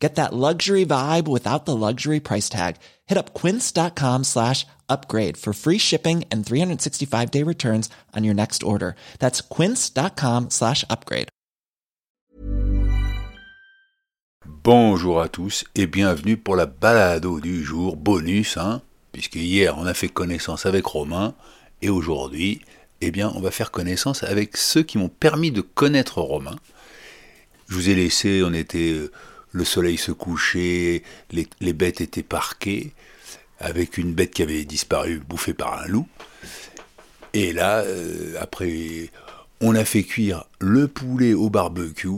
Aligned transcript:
Get 0.00 0.14
that 0.14 0.32
luxury 0.32 0.86
vibe 0.86 1.28
without 1.28 1.66
the 1.66 1.76
luxury 1.76 2.20
price 2.20 2.48
tag. 2.48 2.76
Hit 3.06 3.18
up 3.18 3.34
quince.com 3.34 4.24
slash 4.24 4.66
upgrade 4.88 5.36
for 5.36 5.52
free 5.52 5.78
shipping 5.78 6.24
and 6.32 6.44
365 6.44 7.30
day 7.30 7.44
returns 7.44 7.90
on 8.16 8.24
your 8.24 8.34
next 8.34 8.62
order. 8.62 8.96
That's 9.18 9.42
quince.com 9.42 10.48
slash 10.48 10.84
upgrade. 10.88 11.28
Bonjour 14.62 15.22
à 15.22 15.28
tous 15.28 15.64
et 15.74 15.86
bienvenue 15.86 16.36
pour 16.36 16.54
la 16.54 16.66
balado 16.66 17.40
du 17.40 17.62
jour 17.62 17.96
bonus, 17.96 18.58
hein, 18.58 18.82
puisque 19.10 19.36
hier 19.36 19.78
on 19.78 19.86
a 19.86 19.94
fait 19.94 20.08
connaissance 20.08 20.66
avec 20.66 20.84
Romain 20.84 21.34
et 21.80 21.88
aujourd'hui, 21.88 22.60
eh 23.00 23.10
bien, 23.10 23.32
on 23.34 23.40
va 23.40 23.50
faire 23.50 23.70
connaissance 23.70 24.22
avec 24.22 24.58
ceux 24.58 24.82
qui 24.82 24.98
m'ont 24.98 25.08
permis 25.08 25.50
de 25.50 25.62
connaître 25.62 26.20
Romain. 26.20 26.56
Je 27.68 27.74
vous 27.74 27.88
ai 27.88 27.94
laissé, 27.94 28.42
on 28.44 28.52
était, 28.52 28.92
euh, 28.92 29.10
le 29.52 29.64
soleil 29.64 29.98
se 29.98 30.12
couchait, 30.12 31.02
les, 31.30 31.72
bêtes 31.72 32.00
étaient 32.00 32.22
parquées, 32.22 32.92
avec 33.58 33.98
une 33.98 34.12
bête 34.12 34.32
qui 34.32 34.42
avait 34.42 34.64
disparu, 34.64 35.20
bouffée 35.26 35.54
par 35.54 35.82
un 35.82 35.86
loup. 35.86 36.08
Et 37.32 37.52
là, 37.52 37.80
euh, 37.80 38.34
après, 38.40 39.10
on 39.60 39.74
a 39.74 39.84
fait 39.84 40.02
cuire 40.02 40.44
le 40.58 40.88
poulet 40.88 41.34
au 41.34 41.50
barbecue. 41.50 42.08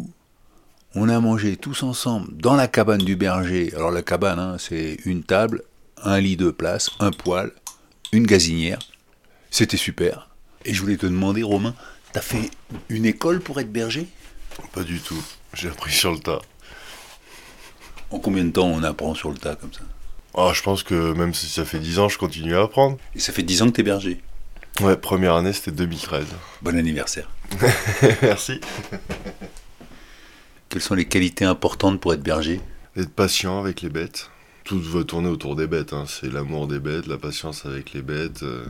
On 0.95 1.09
a 1.09 1.21
mangé 1.21 1.56
tous 1.56 1.83
ensemble 1.83 2.37
dans 2.37 2.55
la 2.55 2.69
cabane 2.69 3.03
du 3.03 3.17
berger. 3.17 3.73
Alors 3.75 3.91
la 3.91 4.03
cabane, 4.03 4.39
hein, 4.39 4.56
c'est 4.59 4.99
une 5.05 5.23
table, 5.23 5.62
un 6.03 6.21
lit 6.21 6.37
de 6.37 6.51
place, 6.51 6.91
un 7.01 7.11
poêle, 7.11 7.51
une 8.12 8.27
gazinière. 8.27 8.78
C'était 9.51 9.78
super. 9.78 10.28
Et 10.65 10.75
je 10.75 10.81
voulais 10.81 10.97
te 10.97 11.06
demander, 11.06 11.43
Romain, 11.43 11.75
t'as 12.12 12.21
fait 12.21 12.51
une 12.89 13.06
école 13.06 13.41
pour 13.41 13.59
être 13.59 13.73
berger? 13.73 14.06
Pas 14.73 14.84
du 14.84 15.01
tout. 15.01 15.23
J'ai 15.55 15.69
appris 15.69 15.93
sur 15.93 16.12
le 16.12 16.19
tas. 16.19 16.41
En 18.13 18.19
combien 18.19 18.45
de 18.45 18.51
temps 18.51 18.67
on 18.69 18.83
apprend 18.83 19.15
sur 19.15 19.31
le 19.31 19.39
tas 19.39 19.57
comme 19.57 19.73
ça? 19.73 19.81
Ah, 20.35 20.53
je 20.55 20.63
pense 20.63 20.83
que 20.83 21.13
même 21.13 21.35
si 21.35 21.47
ça 21.47 21.65
fait 21.65 21.79
10 21.79 21.99
ans, 21.99 22.09
je 22.09 22.19
continue 22.19 22.55
à 22.55 22.63
apprendre. 22.63 22.99
Et 23.15 23.21
ça 23.21 23.33
fait 23.33 23.43
10 23.43 23.63
ans 23.63 23.67
que 23.67 23.73
t'es 23.73 23.83
berger? 23.83 24.21
Ouais, 24.81 24.97
première 24.97 25.35
année, 25.35 25.53
c'était 25.53 25.73
2013. 25.73 26.25
Bon 26.63 26.77
anniversaire. 26.79 27.29
Merci. 28.23 28.61
Quelles 30.69 30.81
sont 30.83 30.95
les 30.95 31.05
qualités 31.07 31.45
importantes 31.45 32.01
pour 32.01 32.15
être 32.15 32.23
berger? 32.23 32.61
Être 32.97 33.11
patient 33.11 33.61
avec 33.61 33.83
les 33.83 33.91
bêtes. 33.91 34.31
Tout 34.65 34.81
va 34.81 35.05
tourner 35.05 35.29
autour 35.29 35.57
des 35.57 35.67
bêtes. 35.67 35.93
hein. 35.93 36.05
C'est 36.09 36.33
l'amour 36.33 36.67
des 36.69 36.79
bêtes, 36.79 37.07
la 37.07 37.19
patience 37.19 37.67
avec 37.67 37.93
les 37.93 38.01
bêtes. 38.03 38.43
euh, 38.43 38.65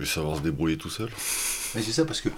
Et 0.00 0.04
savoir 0.04 0.36
se 0.38 0.42
débrouiller 0.42 0.76
tout 0.78 0.90
seul. 0.90 1.08
Mais 1.74 1.82
c'est 1.82 1.92
ça, 1.92 2.04
parce 2.04 2.20
que 2.20 2.28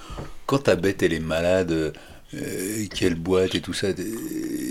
quand 0.47 0.59
ta 0.59 0.77
bête 0.77 1.03
elle 1.03 1.13
est 1.15 1.21
malade, 1.21 1.95
euh, 2.35 2.87
qu'elle 2.95 3.15
boite 3.15 3.55
et 3.55 3.61
tout 3.61 3.73
ça, 3.73 3.89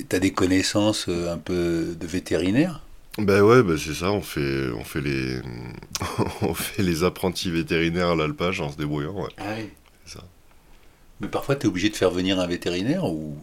t'as 0.09 0.19
des 0.19 0.31
connaissances 0.31 1.05
euh, 1.09 1.33
un 1.33 1.37
peu 1.37 1.95
de 1.99 2.07
vétérinaire? 2.07 2.81
Ben 3.17 3.41
ouais, 3.43 3.61
ben 3.63 3.77
c'est 3.77 3.93
ça. 3.93 4.11
On 4.11 4.21
fait, 4.21 4.69
on 4.71 4.83
fait 4.83 5.01
les, 5.01 5.39
on 6.41 6.53
fait 6.53 6.81
les 6.83 7.03
apprentis 7.03 7.51
vétérinaires 7.51 8.09
à 8.09 8.15
l'alpage 8.15 8.59
en 8.61 8.71
se 8.71 8.77
débrouillant. 8.77 9.13
Ouais. 9.15 9.29
Ah 9.37 9.53
oui. 9.57 9.69
C'est 10.05 10.17
ça. 10.17 10.23
Mais 11.21 11.27
parfois 11.27 11.55
t'es 11.55 11.67
obligé 11.67 11.89
de 11.89 11.95
faire 11.95 12.11
venir 12.11 12.39
un 12.39 12.47
vétérinaire 12.47 13.05
ou 13.05 13.37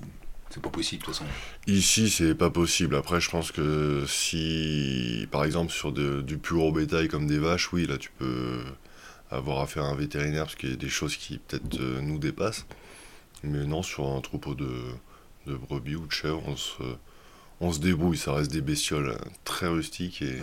c'est 0.50 0.60
pas 0.60 0.70
possible 0.70 1.02
de 1.02 1.06
toute 1.06 1.14
façon? 1.14 1.24
Ici, 1.68 2.10
c'est 2.10 2.34
pas 2.34 2.50
possible. 2.50 2.96
Après, 2.96 3.20
je 3.20 3.30
pense 3.30 3.52
que 3.52 4.04
si, 4.08 5.28
par 5.30 5.44
exemple, 5.44 5.70
sur 5.72 5.92
de- 5.92 6.22
du 6.22 6.38
plus 6.38 6.56
gros 6.56 6.72
bétail 6.72 7.06
comme 7.06 7.28
des 7.28 7.38
vaches, 7.38 7.72
oui, 7.72 7.86
là, 7.86 7.96
tu 7.98 8.10
peux 8.18 8.58
avoir 9.30 9.60
affaire 9.60 9.84
à 9.84 9.90
un 9.90 9.94
vétérinaire 9.94 10.44
parce 10.46 10.56
qu'il 10.56 10.70
y 10.70 10.72
a 10.72 10.76
des 10.76 10.88
choses 10.88 11.14
qui 11.16 11.38
peut-être 11.38 11.78
euh, 11.80 12.00
nous 12.00 12.18
dépassent. 12.18 12.66
Mais 13.42 13.64
non, 13.66 13.82
sur 13.82 14.06
un 14.06 14.20
troupeau 14.20 14.54
de, 14.54 14.70
de 15.46 15.54
brebis 15.54 15.96
ou 15.96 16.06
de 16.06 16.12
chèvres, 16.12 16.42
on 16.46 16.56
se, 16.56 16.82
on 17.60 17.72
se 17.72 17.80
débrouille. 17.80 18.18
Ça 18.18 18.34
reste 18.34 18.52
des 18.52 18.60
bestioles 18.60 19.16
très 19.44 19.66
rustiques 19.66 20.22
et, 20.22 20.38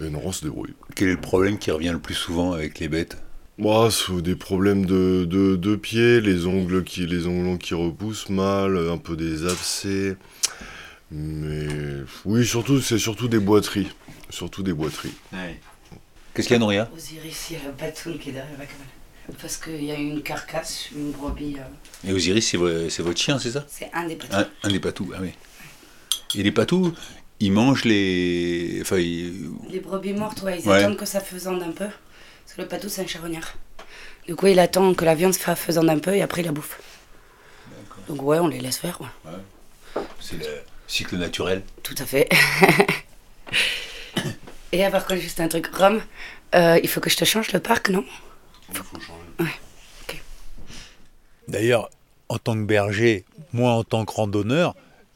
et 0.00 0.10
non, 0.10 0.20
on 0.24 0.32
se 0.32 0.44
débrouille. 0.44 0.74
Quel 0.94 1.08
est 1.08 1.14
le 1.14 1.20
problème 1.20 1.58
qui 1.58 1.70
revient 1.70 1.92
le 1.92 1.98
plus 1.98 2.14
souvent 2.14 2.52
avec 2.52 2.78
les 2.78 2.88
bêtes? 2.88 3.22
Moi, 3.58 3.90
c'est 3.90 4.22
des 4.22 4.36
problèmes 4.36 4.86
de, 4.86 5.26
de, 5.26 5.56
de 5.56 5.76
pieds, 5.76 6.20
les 6.20 6.46
ongles 6.46 6.82
qui 6.82 7.06
les 7.06 7.26
ongles 7.26 7.58
qui 7.58 7.74
repoussent 7.74 8.30
mal, 8.30 8.78
un 8.88 8.96
peu 8.96 9.16
des 9.16 9.46
abcès. 9.46 10.16
Mais 11.10 11.66
oui, 12.24 12.46
surtout 12.46 12.80
c'est 12.80 12.98
surtout 12.98 13.28
des 13.28 13.40
boiteries, 13.40 13.90
surtout 14.30 14.62
des 14.62 14.72
boiteries. 14.72 15.14
Qu'est-ce 16.32 16.46
qu'il 16.46 16.54
y 16.54 16.56
a 16.56 16.60
Nouria? 16.60 16.88
Osiris, 16.94 17.50
il 17.50 17.54
y 17.54 17.56
a 17.56 17.90
qui 17.90 18.30
est 18.30 18.32
derrière 18.32 18.58
la 18.58 18.64
cabane. 18.64 18.86
Parce 19.40 19.56
qu'il 19.56 19.84
y 19.84 19.90
a 19.90 19.94
une 19.94 20.22
carcasse, 20.22 20.90
une 20.94 21.12
brebis. 21.12 21.56
euh, 21.58 22.08
Et 22.08 22.12
Osiris, 22.12 22.48
c'est 22.48 22.56
vo- 22.56 22.88
c'est 22.88 23.02
votre 23.02 23.20
chien, 23.20 23.38
c'est 23.38 23.52
ça? 23.52 23.64
C'est 23.68 23.90
un 23.92 24.06
des 24.06 24.16
patous. 24.16 24.36
un, 24.36 24.48
un 24.62 24.68
des 24.68 24.80
patous, 24.80 25.08
ah 25.14 25.18
oui. 25.20 25.32
Et 26.34 26.42
les 26.42 26.52
patous, 26.52 26.92
ils 27.40 27.52
mangent 27.52 27.84
les... 27.84 28.78
Enfin, 28.82 28.98
ils- 28.98 29.50
Les 29.70 29.80
brebis 29.80 30.12
mortes, 30.12 30.42
ouais, 30.42 30.60
ils 30.60 30.68
Ouais. 30.68 30.78
attendent 30.82 30.96
que 30.96 31.06
ça 31.06 31.20
faisande 31.20 31.62
un 31.62 31.70
peu. 31.72 31.86
Parce 31.86 32.56
que 32.56 32.62
le 32.62 32.68
patou, 32.68 32.88
c'est 32.88 33.02
un 33.02 33.06
charognard. 33.06 33.54
Du 34.26 34.36
coup, 34.36 34.46
il 34.46 34.58
attend 34.58 34.94
que 34.94 35.04
la 35.04 35.14
viande 35.14 35.34
se 35.34 35.38
fasse 35.40 35.58
faisande 35.58 35.88
un 35.90 35.98
peu 35.98 36.14
et 36.14 36.22
après, 36.22 36.42
il 36.42 36.46
la 36.46 36.52
bouffe. 36.52 36.80
Donc, 38.08 38.22
ouais, 38.22 38.38
on 38.38 38.48
les 38.48 38.60
laisse 38.60 38.78
faire, 38.78 39.00
ouais. 39.00 40.02
c'est 40.20 40.36
le 40.38 40.46
cycle 40.86 41.16
naturel. 41.16 41.62
Tout 41.82 41.94
à 41.98 42.06
fait. 42.06 42.28
et 44.72 44.84
à 44.84 44.90
par 44.90 45.06
contre, 45.06 45.20
juste 45.20 45.40
un 45.40 45.48
truc, 45.48 45.66
Rome, 45.74 46.00
euh, 46.54 46.78
il 46.82 46.88
faut 46.88 47.00
que 47.00 47.10
je 47.10 47.16
te 47.16 47.24
change 47.24 47.52
le 47.52 47.60
parc, 47.60 47.88
non? 47.90 48.04
D'ailleurs, 51.48 51.90
en 52.28 52.38
tant 52.38 52.54
que 52.54 52.64
berger, 52.64 53.24
moi 53.52 53.72
en 53.72 53.84
tant 53.84 54.04
que 54.04 54.12
randonneur, 54.12 54.74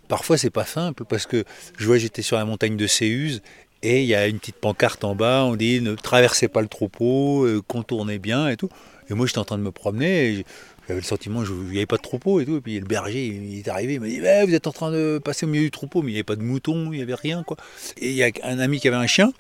parfois 0.09 0.37
c'est 0.37 0.51
pas 0.51 0.65
simple 0.65 1.05
parce 1.05 1.27
que 1.27 1.45
je 1.79 1.87
vois 1.87 1.97
j'étais 1.97 2.23
sur 2.23 2.37
la 2.37 2.45
montagne 2.45 2.77
de 2.77 2.87
Séuse 2.87 3.41
et 3.83 4.03
il 4.03 4.07
y 4.07 4.15
a 4.15 4.27
une 4.27 4.39
petite 4.39 4.57
pancarte 4.57 5.05
en 5.05 5.15
bas, 5.15 5.45
on 5.45 5.57
dit 5.57 5.81
ne 5.81 5.95
traversez 5.95 6.49
pas 6.49 6.63
le 6.63 6.69
troupeau, 6.69 7.45
euh, 7.45 7.63
contournez 7.67 8.19
bien 8.19 8.49
et 8.49 8.57
tout. 8.57 8.71
Et 9.11 9.15
moi 9.15 9.27
j'étais 9.27 9.39
en 9.39 9.45
train 9.45 9.59
de 9.59 9.63
me 9.63 9.71
promener, 9.71 10.31
et 10.31 10.47
j'avais 10.89 11.01
le 11.01 11.07
sentiment 11.07 11.45
qu'il 11.45 11.55
n'y 11.55 11.77
avait 11.77 11.87
pas 11.87 11.99
de 11.99 12.03
troupeau 12.03 12.41
et 12.41 12.47
tout. 12.47 12.57
Et 12.57 12.61
puis 12.63 12.81
le 12.81 12.87
berger 12.87 13.27
il 13.27 13.59
est 13.59 13.69
arrivé, 13.69 13.95
il 13.95 14.01
m'a 14.01 14.09
dit 14.09 14.21
Ouais, 14.21 14.45
vous 14.47 14.55
êtes 14.55 14.67
en 14.67 14.73
train 14.73 14.91
de 14.91 15.21
passer 15.23 15.45
au 15.45 15.51
milieu 15.51 15.65
du 15.65 15.71
troupeau, 15.71 16.01
mais 16.01 16.11
il 16.11 16.15
n'y 16.15 16.19
avait 16.19 16.25
pas 16.25 16.37
de 16.37 16.43
moutons, 16.43 16.93
il 16.93 16.97
n'y 16.97 17.03
avait 17.03 17.15
rien 17.15 17.43
quoi. 17.43 17.59
Et 17.99 18.09
il 18.09 18.17
y 18.17 18.25
a 18.25 18.31
un 18.43 18.59
ami 18.59 18.81
qui 18.81 18.89
avait 18.89 18.97
un 18.97 19.07
chien 19.07 19.33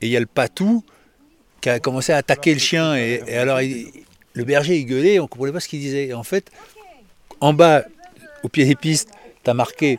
et 0.00 0.06
il 0.06 0.12
y 0.12 0.16
a 0.16 0.20
le 0.20 0.26
patou 0.26 0.82
qui 1.64 1.70
a 1.70 1.80
commencé 1.80 2.12
à 2.12 2.18
attaquer 2.18 2.52
le 2.52 2.60
chien 2.60 2.94
et, 2.94 3.22
et 3.26 3.36
alors 3.38 3.62
il- 3.62 3.90
le 4.34 4.44
berger 4.44 4.76
il 4.76 4.84
gueulait, 4.84 5.18
on 5.18 5.26
comprenait 5.26 5.50
pas 5.52 5.60
ce 5.60 5.68
qu'il 5.68 5.80
disait. 5.80 6.08
Et 6.08 6.12
en 6.12 6.24
fait, 6.24 6.50
en 7.40 7.54
bas, 7.54 7.84
au 8.42 8.48
pied 8.50 8.66
des 8.66 8.74
pistes, 8.74 9.08
tu 9.42 9.48
as 9.50 9.54
marqué 9.54 9.98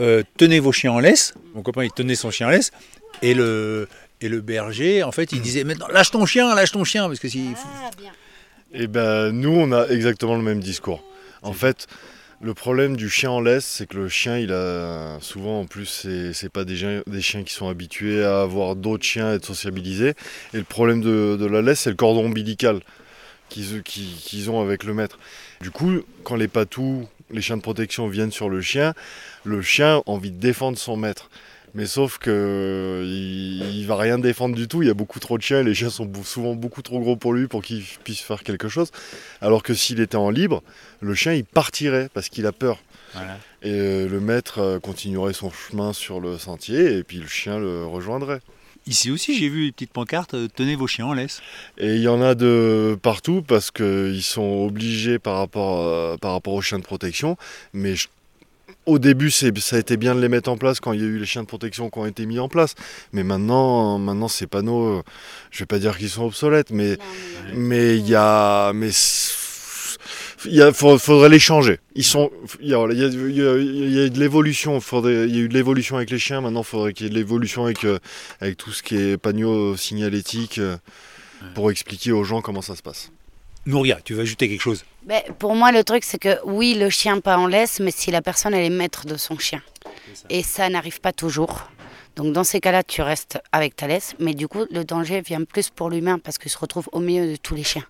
euh, 0.00 0.22
Tenez 0.36 0.60
vos 0.60 0.72
chiens 0.72 0.92
en 0.92 0.98
laisse. 0.98 1.32
Mon 1.54 1.62
copain, 1.62 1.84
il 1.84 1.90
tenait 1.90 2.16
son 2.16 2.30
chien 2.30 2.48
en 2.48 2.50
laisse. 2.50 2.70
Et 3.22 3.32
le, 3.32 3.88
et 4.20 4.28
le 4.28 4.42
berger, 4.42 5.02
en 5.04 5.10
fait, 5.12 5.32
il 5.32 5.40
disait 5.40 5.64
Maintenant, 5.64 5.88
lâche 5.88 6.10
ton 6.10 6.26
chien, 6.26 6.54
lâche 6.54 6.72
ton 6.72 6.84
chien. 6.84 7.06
Parce 7.06 7.18
que 7.20 7.28
si. 7.30 7.46
Et 8.74 8.86
ben 8.88 9.30
nous 9.30 9.52
on 9.56 9.72
a 9.72 9.86
exactement 9.88 10.34
le 10.36 10.42
même 10.42 10.60
discours. 10.60 11.02
En 11.40 11.54
fait, 11.54 11.86
le 12.40 12.54
problème 12.54 12.96
du 12.96 13.08
chien 13.08 13.30
en 13.30 13.40
laisse, 13.40 13.64
c'est 13.64 13.86
que 13.86 13.96
le 13.96 14.08
chien, 14.08 14.38
il 14.38 14.52
a 14.52 15.18
souvent 15.20 15.60
en 15.60 15.64
plus, 15.64 16.06
c'est 16.32 16.48
pas 16.48 16.64
des, 16.64 16.76
chiens 17.20 17.42
qui 17.42 17.52
sont 17.52 17.68
habitués 17.68 18.24
à 18.24 18.42
avoir 18.42 18.76
d'autres 18.76 19.04
chiens 19.04 19.34
et 19.34 19.38
de 19.38 19.44
sociabiliser. 19.44 20.10
Et 20.52 20.58
le 20.58 20.64
problème 20.64 21.00
de, 21.00 21.46
la 21.46 21.62
laisse, 21.62 21.80
c'est 21.80 21.90
le 21.90 21.96
cordon 21.96 22.26
ombilical 22.26 22.80
qu'ils 23.48 23.82
qu'ils- 23.82 24.16
qu'ils 24.16 24.50
ont 24.50 24.60
avec 24.60 24.84
le 24.84 24.92
maître. 24.92 25.18
Du 25.60 25.70
coup, 25.70 26.00
quand 26.24 26.36
les 26.36 26.48
patous, 26.48 27.06
les 27.30 27.40
chiens 27.40 27.56
de 27.56 27.62
protection 27.62 28.08
viennent 28.08 28.32
sur 28.32 28.50
le 28.50 28.60
chien, 28.60 28.92
le 29.44 29.62
chien 29.62 29.98
a 29.98 30.02
envie 30.06 30.30
de 30.30 30.38
défendre 30.38 30.78
son 30.78 30.96
maître. 30.96 31.30
Mais 31.76 31.86
sauf 31.86 32.16
que 32.18 33.02
il, 33.04 33.76
il 33.80 33.86
va 33.86 33.96
rien 33.96 34.18
défendre 34.18 34.56
du 34.56 34.66
tout. 34.66 34.82
Il 34.82 34.88
y 34.88 34.90
a 34.90 34.94
beaucoup 34.94 35.20
trop 35.20 35.36
de 35.36 35.42
chiens. 35.42 35.62
Les 35.62 35.74
chiens 35.74 35.90
sont 35.90 36.10
souvent 36.24 36.54
beaucoup 36.54 36.82
trop 36.82 36.98
gros 37.00 37.16
pour 37.16 37.32
lui 37.34 37.46
pour 37.48 37.62
qu'il 37.62 37.82
puisse 38.02 38.20
faire 38.20 38.42
quelque 38.42 38.68
chose. 38.68 38.90
Alors 39.42 39.62
que 39.62 39.74
s'il 39.74 40.00
était 40.00 40.16
en 40.16 40.30
libre, 40.30 40.62
le 41.00 41.14
chien 41.14 41.34
il 41.34 41.44
partirait 41.44 42.08
parce 42.14 42.28
qu'il 42.30 42.46
a 42.46 42.52
peur. 42.52 42.78
Voilà. 43.12 43.38
Et 43.62 43.70
euh, 43.70 44.08
le 44.08 44.20
maître 44.20 44.58
euh, 44.58 44.78
continuerait 44.80 45.32
son 45.32 45.50
chemin 45.50 45.92
sur 45.92 46.18
le 46.20 46.38
sentier 46.38 46.96
et 46.98 47.02
puis 47.04 47.18
le 47.18 47.26
chien 47.28 47.58
le 47.58 47.84
rejoindrait. 47.86 48.40
Ici 48.88 49.10
aussi, 49.10 49.36
j'ai 49.36 49.48
vu 49.48 49.64
les 49.66 49.72
petites 49.72 49.92
pancartes 49.92 50.34
euh, 50.34 50.48
Tenez 50.54 50.76
vos 50.76 50.86
chiens 50.86 51.06
en 51.06 51.12
laisse. 51.14 51.40
Et 51.76 51.96
il 51.96 52.00
y 52.02 52.08
en 52.08 52.22
a 52.22 52.34
de 52.34 52.96
partout 53.02 53.42
parce 53.42 53.70
qu'ils 53.70 54.22
sont 54.22 54.64
obligés 54.68 55.18
par 55.18 55.36
rapport, 55.38 56.12
à- 56.12 56.18
par 56.18 56.32
rapport 56.32 56.54
aux 56.54 56.62
chiens 56.62 56.78
de 56.78 56.84
protection. 56.84 57.36
Mais 57.72 57.96
je- 57.96 58.08
au 58.86 58.98
début, 58.98 59.30
ça 59.30 59.46
a 59.46 59.78
été 59.78 59.96
bien 59.96 60.14
de 60.14 60.20
les 60.20 60.28
mettre 60.28 60.50
en 60.50 60.56
place 60.56 60.80
quand 60.80 60.92
il 60.92 61.00
y 61.00 61.04
a 61.04 61.06
eu 61.06 61.18
les 61.18 61.26
chiens 61.26 61.42
de 61.42 61.48
protection 61.48 61.90
qui 61.90 61.98
ont 61.98 62.06
été 62.06 62.24
mis 62.24 62.38
en 62.38 62.48
place. 62.48 62.74
Mais 63.12 63.24
maintenant, 63.24 63.98
maintenant 63.98 64.28
ces 64.28 64.46
panneaux, 64.46 65.02
je 65.50 65.58
vais 65.60 65.66
pas 65.66 65.78
dire 65.78 65.98
qu'ils 65.98 66.10
sont 66.10 66.24
obsolètes, 66.24 66.70
mais 66.70 66.96
mais 67.54 67.98
il 67.98 68.08
y 68.08 68.14
a, 68.14 68.72
mais 68.72 68.90
il 70.44 70.72
faudrait 70.72 71.28
les 71.28 71.38
changer. 71.38 71.78
Ils 71.94 72.04
sont, 72.04 72.30
il 72.60 72.68
y 72.68 72.74
a, 72.74 72.86
de 72.86 74.18
l'évolution. 74.18 74.78
Il 74.78 75.34
y 75.34 75.38
a 75.38 75.42
eu 75.42 75.48
de 75.48 75.54
l'évolution 75.54 75.96
avec 75.96 76.10
les 76.10 76.18
chiens. 76.18 76.40
Maintenant, 76.40 76.60
il 76.60 76.66
faudrait 76.66 76.92
qu'il 76.92 77.06
y 77.06 77.08
ait 77.08 77.10
de 77.10 77.16
l'évolution 77.16 77.64
avec 77.64 77.84
euh, 77.84 77.98
avec 78.40 78.56
tout 78.56 78.72
ce 78.72 78.82
qui 78.82 78.96
est 78.96 79.16
panneaux 79.16 79.76
signalétiques 79.76 80.58
euh, 80.58 80.76
pour 81.54 81.70
expliquer 81.70 82.12
aux 82.12 82.24
gens 82.24 82.40
comment 82.40 82.62
ça 82.62 82.76
se 82.76 82.82
passe. 82.82 83.10
Nouria, 83.66 83.98
tu 84.04 84.14
veux 84.14 84.22
ajouter 84.22 84.48
quelque 84.48 84.62
chose? 84.62 84.84
Ben, 85.02 85.22
Pour 85.38 85.56
moi, 85.56 85.72
le 85.72 85.82
truc, 85.82 86.04
c'est 86.04 86.18
que 86.18 86.38
oui, 86.44 86.74
le 86.74 86.88
chien 86.88 87.20
pas 87.20 87.36
en 87.36 87.48
laisse, 87.48 87.80
mais 87.80 87.90
si 87.90 88.12
la 88.12 88.22
personne, 88.22 88.54
elle 88.54 88.64
est 88.64 88.70
maître 88.70 89.06
de 89.06 89.16
son 89.16 89.38
chien. 89.38 89.60
Et 90.30 90.42
ça 90.44 90.68
n'arrive 90.68 91.00
pas 91.00 91.12
toujours. 91.12 91.68
Donc 92.14 92.32
dans 92.32 92.44
ces 92.44 92.60
cas-là, 92.60 92.82
tu 92.82 93.02
restes 93.02 93.38
avec 93.52 93.76
ta 93.76 93.86
laisse, 93.88 94.14
mais 94.18 94.34
du 94.34 94.48
coup, 94.48 94.64
le 94.70 94.84
danger 94.84 95.20
vient 95.20 95.44
plus 95.44 95.68
pour 95.68 95.90
l'humain 95.90 96.18
parce 96.18 96.38
qu'il 96.38 96.50
se 96.50 96.56
retrouve 96.58 96.88
au 96.92 97.00
milieu 97.00 97.30
de 97.30 97.36
tous 97.36 97.54
les 97.54 97.64
chiens. 97.64 97.84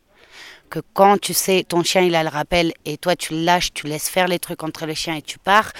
Que 0.68 0.80
quand 0.94 1.18
tu 1.20 1.32
sais, 1.32 1.64
ton 1.66 1.84
chien, 1.84 2.00
il 2.00 2.14
a 2.16 2.24
le 2.24 2.28
rappel, 2.28 2.72
et 2.86 2.96
toi, 2.96 3.14
tu 3.14 3.34
le 3.34 3.44
lâches, 3.44 3.72
tu 3.72 3.86
laisses 3.86 4.08
faire 4.08 4.26
les 4.26 4.40
trucs 4.40 4.64
entre 4.64 4.84
les 4.86 4.96
chiens 4.96 5.14
et 5.14 5.22
tu 5.22 5.38
pars, 5.38 5.72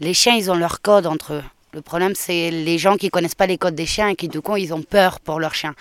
les 0.00 0.12
chiens, 0.12 0.34
ils 0.34 0.50
ont 0.50 0.56
leur 0.56 0.80
code 0.80 1.06
entre 1.06 1.34
eux. 1.34 1.44
Le 1.72 1.82
problème, 1.82 2.14
c'est 2.16 2.50
les 2.50 2.78
gens 2.78 2.96
qui 2.96 3.10
connaissent 3.10 3.34
pas 3.36 3.46
les 3.46 3.58
codes 3.58 3.76
des 3.76 3.86
chiens 3.86 4.08
et 4.08 4.16
qui, 4.16 4.26
du 4.26 4.40
coup, 4.40 4.56
ils 4.56 4.74
ont 4.74 4.82
peur 4.82 5.20
pour 5.20 5.38
leur 5.38 5.54
chien. 5.54 5.74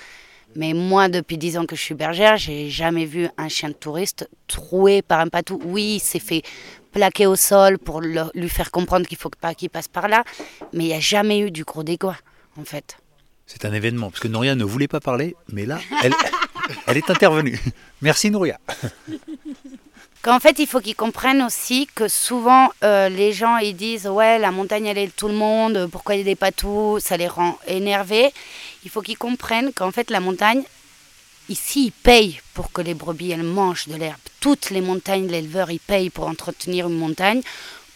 Mais 0.55 0.73
moi, 0.73 1.09
depuis 1.09 1.38
10 1.38 1.57
ans 1.57 1.65
que 1.65 1.75
je 1.75 1.81
suis 1.81 1.95
bergère, 1.95 2.38
j'ai 2.38 2.69
jamais 2.69 3.05
vu 3.05 3.27
un 3.38 3.50
chien 3.50 3.69
de 3.69 3.73
touriste 3.73 4.29
troué 4.47 5.01
par 5.01 5.19
un 5.19 5.27
patou. 5.27 5.59
Oui, 5.65 5.95
il 5.95 6.00
s'est 6.00 6.19
fait 6.19 6.44
plaquer 6.91 7.25
au 7.25 7.35
sol 7.35 7.79
pour 7.79 8.01
lui 8.01 8.50
faire 8.50 8.69
comprendre 8.69 9.07
qu'il 9.07 9.17
faut 9.17 9.29
pas 9.29 9.55
qu'il 9.55 9.69
passe 9.69 9.88
par 9.88 10.07
là, 10.07 10.23
mais 10.73 10.83
il 10.83 10.88
n'y 10.88 10.94
a 10.94 11.00
jamais 11.00 11.39
eu 11.39 11.50
du 11.50 11.63
gros 11.63 11.83
dégât, 11.83 12.17
en 12.55 12.65
fait. 12.65 12.97
C'est 13.47 13.65
un 13.65 13.73
événement, 13.73 14.09
parce 14.09 14.19
que 14.19 14.27
Nouria 14.27 14.55
ne 14.55 14.63
voulait 14.63 14.88
pas 14.88 15.00
parler, 15.00 15.35
mais 15.51 15.65
là, 15.65 15.79
elle, 16.03 16.13
elle 16.88 16.97
est 16.97 17.09
intervenue. 17.09 17.59
Merci 18.01 18.29
Nouria. 18.29 18.59
Qu'en 20.23 20.39
fait, 20.39 20.57
il 20.59 20.67
faut 20.67 20.79
qu'ils 20.79 20.95
comprennent 20.95 21.41
aussi 21.41 21.85
que 21.93 22.07
souvent, 22.07 22.71
euh, 22.85 23.09
les 23.09 23.33
gens, 23.33 23.57
ils 23.57 23.75
disent, 23.75 24.07
ouais, 24.07 24.39
la 24.39 24.51
montagne, 24.51 24.85
elle 24.85 24.97
est 24.97 25.07
de 25.07 25.11
tout 25.11 25.27
le 25.27 25.33
monde, 25.33 25.89
pourquoi 25.91 26.15
il 26.15 26.21
a 26.21 26.23
des 26.23 26.35
patous, 26.37 27.03
ça 27.03 27.17
les 27.17 27.27
rend 27.27 27.59
énervés. 27.67 28.31
Il 28.85 28.89
faut 28.89 29.01
qu'ils 29.01 29.17
comprennent 29.17 29.73
qu'en 29.73 29.91
fait, 29.91 30.09
la 30.09 30.21
montagne, 30.21 30.63
ici, 31.49 31.87
ils 31.87 31.91
payent 31.91 32.39
pour 32.53 32.71
que 32.71 32.81
les 32.81 32.93
brebis, 32.93 33.31
elles 33.31 33.43
mangent 33.43 33.89
de 33.89 33.97
l'herbe. 33.97 34.15
Toutes 34.39 34.69
les 34.69 34.79
montagnes, 34.79 35.27
l'éleveur, 35.27 35.71
il 35.71 35.81
paye 35.81 36.09
pour 36.09 36.29
entretenir 36.29 36.87
une 36.87 36.97
montagne, 36.97 37.41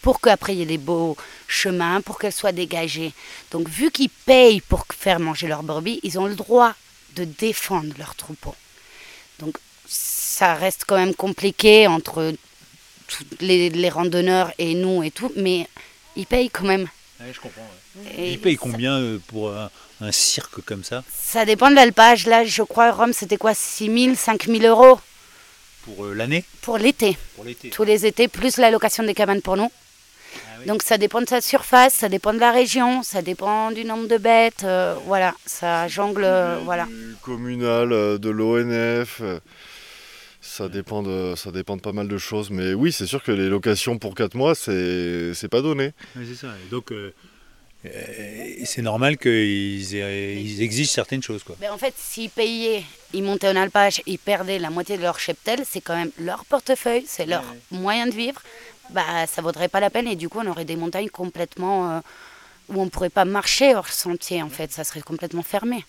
pour 0.02 0.20
qu'après, 0.20 0.52
il 0.52 0.60
y 0.60 0.64
ait 0.64 0.66
des 0.66 0.78
beaux 0.78 1.16
chemins, 1.48 2.02
pour 2.02 2.20
qu'elles 2.20 2.34
soient 2.34 2.52
dégagées. 2.52 3.14
Donc, 3.52 3.70
vu 3.70 3.90
qu'ils 3.90 4.10
payent 4.10 4.60
pour 4.60 4.86
faire 4.90 5.22
manger 5.22 5.48
leurs 5.48 5.64
brebis, 5.64 6.02
ils 6.04 6.20
ont 6.20 6.28
le 6.28 6.36
droit 6.36 6.74
de 7.16 7.24
défendre 7.24 7.94
leur 7.98 8.16
troupeau. 8.16 8.54
Donc, 9.40 9.56
ça 10.38 10.54
reste 10.54 10.84
quand 10.86 10.98
même 10.98 11.16
compliqué 11.16 11.88
entre 11.88 12.32
les, 13.42 13.90
randonneurs 13.90 14.52
et 14.60 14.76
nous 14.76 15.02
et 15.02 15.10
tout, 15.10 15.32
mais 15.36 15.68
ils 16.16 16.28
payent 16.28 16.52
quand 16.52 16.66
même. 16.66 16.88
je 17.20 17.40
comprends. 17.40 17.68
ils 18.16 18.40
payent 18.40 18.56
combien 18.56 18.98
euh, 19.00 19.18
pour 19.28 19.52
un, 19.52 20.12
cirque 20.12 20.62
comme 20.62 20.84
ça? 20.84 21.04
Ça 21.12 21.44
dépend 21.44 21.72
de 21.72 21.76
l'alpage. 21.76 22.28
Là, 22.28 22.46
je 22.46 22.62
crois, 22.62 22.92
Rome, 22.92 23.14
c'était 23.14 23.38
quoi 23.38 23.56
6 23.56 24.04
000, 24.04 24.16
5 24.16 24.46
000 24.46 24.64
euros? 24.64 25.00
Pour 25.84 26.06
euh, 26.06 26.14
l'année? 26.14 26.44
Pour 26.62 26.78
l'été. 26.78 27.18
Tous 27.72 27.84
les 27.84 28.06
étés, 28.06 28.28
plus 28.28 28.58
la 28.58 28.70
location 28.70 29.04
des 29.04 29.16
cabanes 29.16 29.42
pour 29.42 29.58
nous. 29.58 29.72
Ah 30.36 30.66
Donc 30.68 30.84
ça 30.84 31.00
dépend 31.00 31.22
de 31.22 31.28
sa 31.28 31.42
surface, 31.42 31.96
ça 31.96 32.10
dépend 32.10 32.34
de 32.34 32.40
la 32.40 32.52
région, 32.52 33.02
ça 33.02 33.24
dépend 33.24 33.72
du 33.72 33.86
nombre 33.86 34.08
de 34.08 34.18
bêtes, 34.18 34.66
euh, 34.66 34.96
voilà, 35.08 35.34
ça 35.48 35.88
jongle, 35.88 36.28
voilà. 36.64 36.86
Du 36.86 37.16
communal, 37.24 38.20
de 38.20 38.30
l'ONF, 38.30 39.24
ça 40.58 40.70
dépend, 40.70 41.04
de, 41.04 41.36
ça 41.36 41.52
dépend 41.52 41.76
de 41.76 41.82
pas 41.82 41.92
mal 41.92 42.08
de 42.08 42.18
choses. 42.18 42.50
Mais 42.50 42.74
oui, 42.74 42.92
c'est 42.92 43.06
sûr 43.06 43.22
que 43.24 43.32
les 43.32 43.48
locations 43.48 43.98
pour 44.00 44.16
4 44.16 44.36
mois, 44.36 44.56
c'est, 44.56 45.34
c'est 45.34 45.48
pas 45.48 45.62
donné. 45.62 45.94
C'est 46.16 46.36
ça. 46.36 46.48
donc, 46.72 46.92
euh, 46.92 47.14
euh, 47.86 47.90
c'est 48.66 48.82
normal 48.82 49.18
qu'ils 49.18 49.94
ils 49.94 50.62
exigent 50.62 50.90
certaines 50.90 51.22
choses. 51.22 51.44
Quoi. 51.44 51.56
Mais 51.62 51.70
en 51.70 51.78
fait, 51.78 51.94
s'ils 51.96 52.32
payaient, 52.32 52.84
ils 53.14 53.24
montaient 53.24 53.50
en 53.50 53.56
alpage, 53.56 54.02
ils 54.08 54.18
perdaient 54.18 54.60
la 54.60 54.72
moitié 54.72 54.98
de 54.98 55.04
leur 55.04 55.20
cheptel, 55.20 55.62
c'est 55.64 55.82
quand 55.82 55.96
même 55.96 56.12
leur 56.20 56.44
portefeuille, 56.46 57.04
c'est 57.06 57.26
leur 57.26 57.44
moyen 57.72 58.08
de 58.08 58.14
vivre. 58.14 58.42
Bah, 58.90 59.28
ça 59.28 59.42
vaudrait 59.42 59.68
pas 59.68 59.80
la 59.80 59.90
peine 59.90 60.08
et 60.08 60.16
du 60.16 60.28
coup, 60.28 60.40
on 60.44 60.48
aurait 60.48 60.66
des 60.66 60.76
montagnes 60.76 61.10
complètement. 61.10 61.98
Euh, 61.98 62.00
où 62.70 62.82
on 62.82 62.86
ne 62.86 62.90
pourrait 62.90 63.10
pas 63.10 63.26
marcher 63.26 63.76
hors 63.76 63.90
sentier, 63.90 64.42
en 64.42 64.50
fait. 64.50 64.72
Ça 64.72 64.84
serait 64.84 65.02
complètement 65.02 65.44
fermé. 65.44 65.86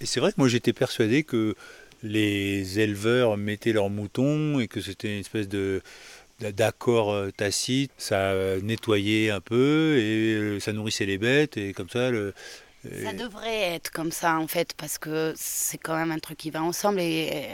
Et 0.00 0.06
c'est 0.06 0.20
vrai 0.20 0.30
que 0.30 0.36
moi, 0.38 0.48
j'étais 0.48 0.72
persuadé 0.72 1.24
que 1.24 1.56
les 2.02 2.80
éleveurs 2.80 3.36
mettaient 3.36 3.72
leurs 3.72 3.90
moutons 3.90 4.60
et 4.60 4.68
que 4.68 4.80
c'était 4.80 5.12
une 5.12 5.20
espèce 5.20 5.48
de 5.48 5.82
d'accord 6.40 7.12
euh, 7.12 7.30
tacite, 7.30 7.92
ça 7.98 8.34
nettoyait 8.62 9.30
un 9.30 9.40
peu 9.40 9.96
et 9.98 10.34
euh, 10.34 10.60
ça 10.60 10.72
nourrissait 10.72 11.06
les 11.06 11.18
bêtes 11.18 11.56
et 11.56 11.72
comme 11.72 11.88
ça 11.88 12.10
le, 12.10 12.34
euh, 12.90 13.04
ça 13.04 13.12
devrait 13.12 13.74
être 13.74 13.92
comme 13.92 14.10
ça 14.10 14.36
en 14.38 14.48
fait 14.48 14.72
parce 14.76 14.98
que 14.98 15.32
c'est 15.36 15.78
quand 15.78 15.94
même 15.94 16.10
un 16.10 16.18
truc 16.18 16.38
qui 16.38 16.50
va 16.50 16.62
ensemble 16.62 17.00
et, 17.00 17.46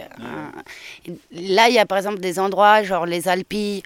là 1.32 1.68
il 1.68 1.74
y 1.74 1.78
a 1.78 1.84
par 1.84 1.98
exemple 1.98 2.18
des 2.18 2.38
endroits 2.38 2.82
genre 2.82 3.04
les 3.04 3.28
Alpilles 3.28 3.82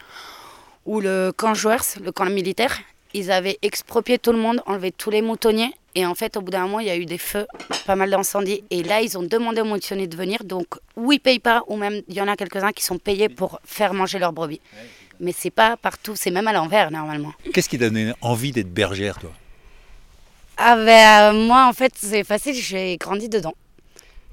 ou 0.86 1.00
le 1.00 1.32
camp 1.36 1.54
Joueurs, 1.54 1.84
le 2.02 2.12
camp 2.12 2.28
militaire, 2.28 2.80
ils 3.14 3.30
avaient 3.30 3.58
exproprié 3.62 4.18
tout 4.18 4.32
le 4.32 4.38
monde, 4.38 4.62
enlevé 4.66 4.92
tous 4.92 5.10
les 5.10 5.22
moutonniers 5.22 5.72
et 5.94 6.06
en 6.06 6.14
fait, 6.14 6.36
au 6.36 6.40
bout 6.40 6.50
d'un 6.50 6.62
moment, 6.62 6.80
il 6.80 6.86
y 6.86 6.90
a 6.90 6.96
eu 6.96 7.04
des 7.04 7.18
feux, 7.18 7.46
pas 7.84 7.96
mal 7.96 8.10
d'incendies. 8.10 8.64
Et 8.70 8.82
là, 8.82 9.02
ils 9.02 9.18
ont 9.18 9.22
demandé 9.22 9.60
aux 9.60 9.66
moutonnniers 9.66 10.06
de 10.06 10.16
venir. 10.16 10.42
Donc, 10.44 10.66
ou 10.96 11.12
ils 11.12 11.20
payent 11.20 11.38
pas, 11.38 11.64
ou 11.66 11.76
même 11.76 12.00
il 12.08 12.14
y 12.14 12.20
en 12.20 12.28
a 12.28 12.36
quelques-uns 12.36 12.72
qui 12.72 12.82
sont 12.82 12.98
payés 12.98 13.28
pour 13.28 13.60
faire 13.64 13.92
manger 13.92 14.18
leurs 14.18 14.32
brebis. 14.32 14.60
Mais 15.20 15.32
c'est 15.36 15.50
pas 15.50 15.76
partout, 15.76 16.14
c'est 16.16 16.30
même 16.30 16.48
à 16.48 16.52
l'envers 16.52 16.90
normalement. 16.90 17.32
Qu'est-ce 17.52 17.68
qui 17.68 17.78
t'a 17.78 17.90
donné 17.90 18.12
envie 18.22 18.52
d'être 18.52 18.72
bergère, 18.72 19.18
toi? 19.18 19.30
Ah 20.56 20.76
ben, 20.76 21.34
euh, 21.34 21.46
Moi, 21.46 21.66
en 21.66 21.72
fait, 21.72 21.92
c'est 21.96 22.24
facile, 22.24 22.54
j'ai 22.54 22.96
grandi 22.96 23.28
dedans. 23.28 23.54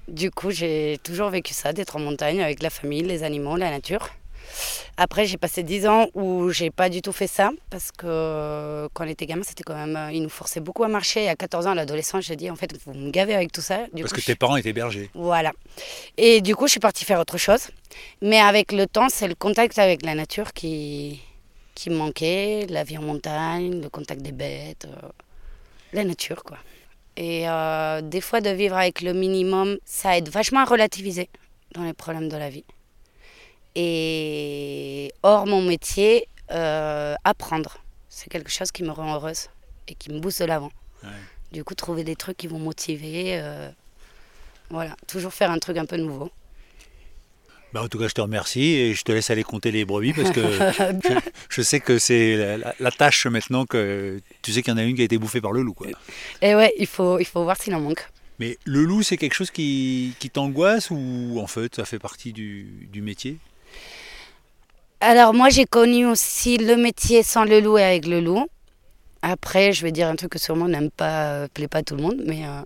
Du 0.07 0.31
coup, 0.31 0.51
j'ai 0.51 0.97
toujours 1.03 1.29
vécu 1.29 1.53
ça, 1.53 1.73
d'être 1.73 1.97
en 1.97 1.99
montagne 1.99 2.41
avec 2.41 2.63
la 2.63 2.69
famille, 2.69 3.03
les 3.03 3.23
animaux, 3.23 3.57
la 3.57 3.69
nature. 3.69 4.09
Après, 4.97 5.25
j'ai 5.25 5.37
passé 5.37 5.63
10 5.63 5.87
ans 5.87 6.07
où 6.13 6.49
j'ai 6.49 6.71
pas 6.71 6.89
du 6.89 7.01
tout 7.01 7.13
fait 7.13 7.27
ça 7.27 7.51
parce 7.69 7.91
que 7.91 8.89
quand 8.93 9.05
on 9.05 9.07
était 9.07 9.25
gamin, 9.25 9.43
c'était 9.43 9.63
quand 9.63 9.75
même. 9.75 9.95
Euh, 9.95 10.11
ils 10.11 10.21
nous 10.21 10.29
forçaient 10.29 10.59
beaucoup 10.59 10.83
à 10.83 10.89
marcher. 10.89 11.23
Et 11.23 11.29
à 11.29 11.35
14 11.35 11.67
ans, 11.67 11.71
à 11.71 11.75
l'adolescence, 11.75 12.25
j'ai 12.25 12.35
dit 12.35 12.49
en 12.49 12.55
fait, 12.55 12.73
vous 12.85 12.93
me 12.93 13.09
gavez 13.09 13.33
avec 13.33 13.51
tout 13.51 13.61
ça. 13.61 13.79
parce 13.97 14.11
que 14.11 14.21
tes 14.21 14.35
parents 14.35 14.57
étaient 14.57 14.73
bergers. 14.73 15.09
Voilà. 15.13 15.53
Et 16.17 16.41
du 16.41 16.55
coup, 16.55 16.67
je 16.67 16.71
suis 16.71 16.79
partie 16.79 17.05
faire 17.05 17.19
autre 17.19 17.37
chose. 17.37 17.69
Mais 18.21 18.39
avec 18.39 18.71
le 18.71 18.87
temps, 18.87 19.07
c'est 19.09 19.27
le 19.27 19.35
contact 19.35 19.79
avec 19.79 20.05
la 20.05 20.15
nature 20.15 20.51
qui, 20.51 21.21
qui 21.75 21.89
me 21.89 21.95
manquait 21.95 22.67
la 22.69 22.83
vie 22.83 22.97
en 22.97 23.03
montagne, 23.03 23.81
le 23.81 23.89
contact 23.89 24.21
des 24.21 24.33
bêtes, 24.33 24.85
euh, 24.85 25.07
la 25.93 26.03
nature, 26.03 26.43
quoi. 26.43 26.57
Et 27.15 27.49
euh, 27.49 28.01
des 28.01 28.21
fois, 28.21 28.41
de 28.41 28.49
vivre 28.49 28.75
avec 28.75 29.01
le 29.01 29.13
minimum, 29.13 29.77
ça 29.85 30.17
aide 30.17 30.29
vachement 30.29 30.61
à 30.61 30.65
relativiser 30.65 31.29
dans 31.73 31.83
les 31.83 31.93
problèmes 31.93 32.29
de 32.29 32.37
la 32.37 32.49
vie. 32.49 32.65
Et 33.81 35.13
hors 35.23 35.47
mon 35.47 35.61
métier, 35.61 36.27
euh, 36.51 37.15
apprendre, 37.23 37.77
c'est 38.09 38.29
quelque 38.29 38.51
chose 38.51 38.73
qui 38.73 38.83
me 38.83 38.91
rend 38.91 39.15
heureuse 39.15 39.47
et 39.87 39.95
qui 39.95 40.11
me 40.11 40.19
booste 40.19 40.41
de 40.41 40.47
l'avant. 40.47 40.73
Du 41.53 41.63
coup, 41.63 41.75
trouver 41.75 42.03
des 42.03 42.17
trucs 42.17 42.35
qui 42.35 42.47
vont 42.47 42.59
motiver. 42.59 43.39
Euh, 43.39 43.69
voilà, 44.69 44.97
toujours 45.07 45.33
faire 45.33 45.49
un 45.49 45.59
truc 45.59 45.77
un 45.77 45.85
peu 45.85 45.95
nouveau. 45.95 46.29
Bah 47.71 47.81
en 47.81 47.87
tout 47.87 47.97
cas, 47.97 48.09
je 48.09 48.13
te 48.15 48.19
remercie 48.19 48.73
et 48.73 48.93
je 48.93 49.01
te 49.03 49.13
laisse 49.13 49.29
aller 49.29 49.43
compter 49.43 49.71
les 49.71 49.85
brebis 49.85 50.11
parce 50.11 50.31
que 50.31 50.41
je, 51.49 51.61
sais 51.61 51.79
que 51.79 51.99
c'est 51.99 52.57
la, 52.57 52.91
tâche 52.91 53.27
maintenant 53.27 53.65
que 53.65 54.19
tu 54.41 54.51
sais 54.51 54.61
qu'il 54.61 54.73
y 54.73 54.75
en 54.75 54.77
a 54.77 54.83
une 54.83 54.95
qui 54.97 55.03
a 55.03 55.05
été 55.05 55.17
bouffée 55.17 55.39
par 55.39 55.53
le 55.53 55.61
loup. 55.61 55.73
Quoi. 55.73 55.87
Et 56.41 56.53
ouais, 56.53 56.73
il 56.77 56.87
faut, 56.87 57.17
il 57.17 57.25
faut 57.25 57.43
voir 57.43 57.55
s'il 57.61 57.73
en 57.75 57.79
manque. 57.79 58.05
Mais 58.39 58.57
le 58.65 58.83
loup, 58.83 59.03
c'est 59.03 59.15
quelque 59.15 59.35
chose 59.35 59.51
qui, 59.51 60.15
qui 60.19 60.29
t'angoisse 60.29 60.89
ou 60.89 61.39
en 61.39 61.47
fait 61.47 61.75
ça 61.75 61.85
fait 61.85 61.99
partie 61.99 62.33
du, 62.33 62.87
du 62.91 63.01
métier? 63.01 63.37
Alors 65.01 65.33
moi 65.33 65.49
j'ai 65.49 65.65
connu 65.65 66.05
aussi 66.05 66.57
le 66.57 66.75
métier 66.75 67.23
sans 67.23 67.45
le 67.45 67.59
loup 67.59 67.77
et 67.77 67.83
avec 67.83 68.05
le 68.05 68.19
loup. 68.19 68.45
Après, 69.21 69.73
je 69.73 69.83
vais 69.83 69.91
dire 69.91 70.07
un 70.07 70.15
truc 70.15 70.31
que 70.31 70.39
sûrement 70.39 70.67
n'aime 70.67 70.91
pas, 70.91 71.25
euh, 71.25 71.47
plaît 71.53 71.67
pas 71.67 71.83
tout 71.83 71.95
le 71.95 72.01
monde, 72.01 72.21
mais 72.25 72.45
euh, 72.45 72.61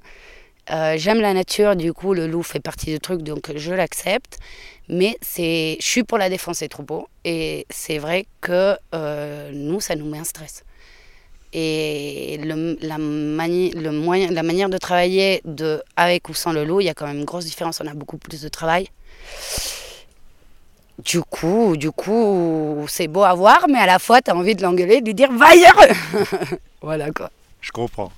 euh, 0.72 0.96
j'aime 0.98 1.20
la 1.20 1.34
nature, 1.34 1.76
du 1.76 1.94
coup 1.94 2.14
le 2.14 2.28
loup 2.28 2.44
fait 2.44 2.60
partie 2.60 2.92
du 2.92 3.00
truc, 3.00 3.22
donc 3.24 3.52
je 3.56 3.74
l'accepte. 3.74 4.38
Mais 4.90 5.18
c'est, 5.22 5.78
je 5.80 5.86
suis 5.86 6.04
pour 6.04 6.18
la 6.18 6.30
défense 6.30 6.60
des 6.60 6.70
troupeaux 6.70 7.08
et 7.24 7.66
c'est 7.70 8.00
vrai 8.00 8.26
que 8.42 8.76
nous 9.52 9.80
ça 9.80 9.96
nous 9.96 10.10
met 10.10 10.20
un 10.20 10.24
stress. 10.24 10.64
Et 11.54 12.40
la, 12.44 12.56
le 12.98 13.90
moyen, 13.92 14.32
la 14.32 14.44
manière 14.44 14.70
de 14.70 14.78
travailler 14.78 15.42
de, 15.46 15.84
avec 15.96 16.28
ou 16.30 16.34
sans 16.34 16.52
le 16.52 16.66
loup, 16.66 16.82
il 16.82 16.86
y 16.86 16.90
a 16.90 16.96
quand 16.96 17.06
même 17.06 17.20
une 17.20 17.26
grosse 17.26 17.46
différence. 17.46 17.80
On 17.80 17.88
a 17.88 17.94
beaucoup 17.94 18.18
plus 18.18 18.42
de 18.42 18.50
travail. 18.50 18.88
Du 21.04 21.22
coup, 21.22 21.76
du 21.76 21.92
coup, 21.92 22.86
c'est 22.88 23.08
beau 23.08 23.24
à 23.24 23.34
voir, 23.34 23.66
mais 23.68 23.80
à 23.80 23.86
la 23.86 24.00
fois, 24.00 24.22
tu 24.22 24.32
as 24.32 24.36
envie 24.36 24.56
de 24.56 24.62
l'engueuler, 24.62 25.02
de 25.02 25.08
lui 25.08 25.14
dire 25.14 25.32
va 25.32 25.48
ailleurs 25.48 25.80
Voilà 26.82 27.12
quoi. 27.12 27.30
Je 27.62 27.72
comprends. 27.72 28.12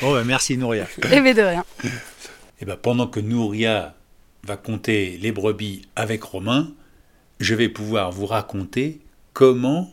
Bon, 0.00 0.14
ben, 0.14 0.24
merci 0.24 0.56
Nouria. 0.56 0.86
Et 1.12 1.20
mais 1.20 1.34
de 1.34 1.42
rien. 1.42 1.64
Et 2.60 2.64
ben, 2.64 2.76
pendant 2.76 3.06
que 3.06 3.20
Nouria 3.20 3.94
va 4.44 4.56
compter 4.56 5.18
les 5.20 5.32
brebis 5.32 5.82
avec 5.96 6.22
Romain, 6.22 6.72
je 7.38 7.54
vais 7.54 7.68
pouvoir 7.68 8.10
vous 8.10 8.26
raconter 8.26 9.00
comment 9.32 9.92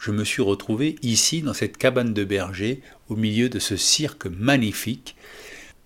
je 0.00 0.12
me 0.12 0.24
suis 0.24 0.42
retrouvé 0.42 0.96
ici, 1.02 1.42
dans 1.42 1.54
cette 1.54 1.76
cabane 1.76 2.14
de 2.14 2.24
berger, 2.24 2.80
au 3.08 3.16
milieu 3.16 3.48
de 3.48 3.58
ce 3.58 3.76
cirque 3.76 4.26
magnifique. 4.26 5.16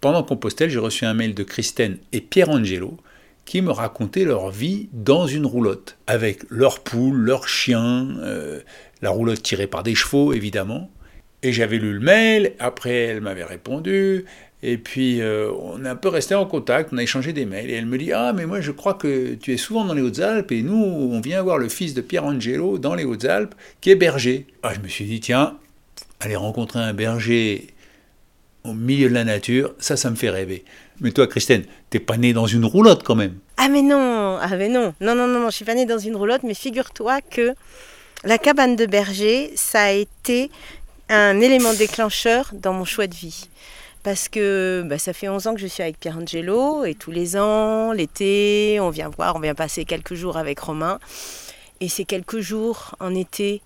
Pendant 0.00 0.22
Compostelle, 0.22 0.70
j'ai 0.70 0.78
reçu 0.78 1.04
un 1.06 1.14
mail 1.14 1.34
de 1.34 1.42
Christine 1.42 1.98
et 2.12 2.20
Pierre 2.20 2.50
Angelo 2.50 2.98
qui 3.44 3.60
me 3.62 3.70
racontaient 3.70 4.24
leur 4.24 4.50
vie 4.50 4.88
dans 4.92 5.26
une 5.26 5.46
roulotte, 5.46 5.98
avec 6.06 6.44
leurs 6.48 6.80
poules, 6.80 7.16
leurs 7.16 7.48
chiens, 7.48 8.08
euh, 8.20 8.60
la 9.02 9.10
roulotte 9.10 9.42
tirée 9.42 9.66
par 9.66 9.82
des 9.82 9.94
chevaux, 9.94 10.32
évidemment. 10.32 10.90
Et 11.42 11.52
j'avais 11.52 11.78
lu 11.78 11.92
le 11.92 12.00
mail, 12.00 12.52
après 12.60 12.94
elle 12.94 13.20
m'avait 13.20 13.44
répondu, 13.44 14.26
et 14.62 14.78
puis 14.78 15.20
euh, 15.20 15.50
on 15.60 15.84
est 15.84 15.88
un 15.88 15.96
peu 15.96 16.08
resté 16.08 16.36
en 16.36 16.46
contact, 16.46 16.90
on 16.92 16.98
a 16.98 17.02
échangé 17.02 17.32
des 17.32 17.46
mails, 17.46 17.68
et 17.68 17.74
elle 17.74 17.86
me 17.86 17.98
dit 17.98 18.12
Ah, 18.12 18.32
mais 18.32 18.46
moi 18.46 18.60
je 18.60 18.70
crois 18.70 18.94
que 18.94 19.34
tu 19.34 19.52
es 19.52 19.56
souvent 19.56 19.84
dans 19.84 19.94
les 19.94 20.02
Hautes-Alpes, 20.02 20.52
et 20.52 20.62
nous 20.62 20.76
on 20.76 21.20
vient 21.20 21.42
voir 21.42 21.58
le 21.58 21.68
fils 21.68 21.94
de 21.94 22.00
Pierre 22.00 22.24
Angelo 22.24 22.78
dans 22.78 22.94
les 22.94 23.04
Hautes-Alpes, 23.04 23.56
qui 23.80 23.90
est 23.90 23.96
berger. 23.96 24.46
Ah, 24.62 24.72
je 24.72 24.80
me 24.80 24.86
suis 24.86 25.04
dit 25.04 25.18
Tiens, 25.18 25.58
aller 26.20 26.36
rencontrer 26.36 26.78
un 26.78 26.94
berger 26.94 27.71
au 28.64 28.72
milieu 28.72 29.08
de 29.08 29.14
la 29.14 29.24
nature, 29.24 29.74
ça, 29.78 29.96
ça 29.96 30.10
me 30.10 30.16
fait 30.16 30.30
rêver. 30.30 30.64
Mais 31.00 31.10
toi, 31.10 31.26
Christine, 31.26 31.64
t'es 31.90 31.98
pas 31.98 32.16
née 32.16 32.32
dans 32.32 32.46
une 32.46 32.64
roulotte 32.64 33.02
quand 33.02 33.14
même. 33.14 33.38
Ah 33.56 33.68
mais 33.68 33.82
non, 33.82 34.38
ah 34.40 34.56
mais 34.56 34.68
non, 34.68 34.94
non, 35.00 35.14
non, 35.14 35.26
non, 35.26 35.50
je 35.50 35.56
suis 35.56 35.64
pas 35.64 35.74
née 35.74 35.86
dans 35.86 35.98
une 35.98 36.16
roulotte, 36.16 36.42
mais 36.44 36.54
figure-toi 36.54 37.20
que 37.20 37.54
la 38.24 38.38
cabane 38.38 38.76
de 38.76 38.86
berger, 38.86 39.52
ça 39.56 39.82
a 39.82 39.90
été 39.90 40.50
un 41.08 41.40
élément 41.40 41.74
déclencheur 41.74 42.50
dans 42.52 42.72
mon 42.72 42.84
choix 42.84 43.06
de 43.06 43.14
vie. 43.14 43.48
Parce 44.02 44.28
que 44.28 44.84
bah, 44.86 44.98
ça 44.98 45.12
fait 45.12 45.28
11 45.28 45.46
ans 45.46 45.54
que 45.54 45.60
je 45.60 45.66
suis 45.66 45.82
avec 45.82 45.98
Pierre 45.98 46.18
Angelo 46.18 46.84
et 46.84 46.94
tous 46.94 47.12
les 47.12 47.36
ans, 47.36 47.92
l'été, 47.92 48.78
on 48.80 48.90
vient 48.90 49.08
voir, 49.08 49.36
on 49.36 49.40
vient 49.40 49.54
passer 49.54 49.84
quelques 49.84 50.14
jours 50.14 50.36
avec 50.36 50.58
Romain. 50.58 50.98
Et 51.80 51.88
ces 51.88 52.04
quelques 52.04 52.40
jours 52.40 52.94
en 53.00 53.14
été, 53.14 53.60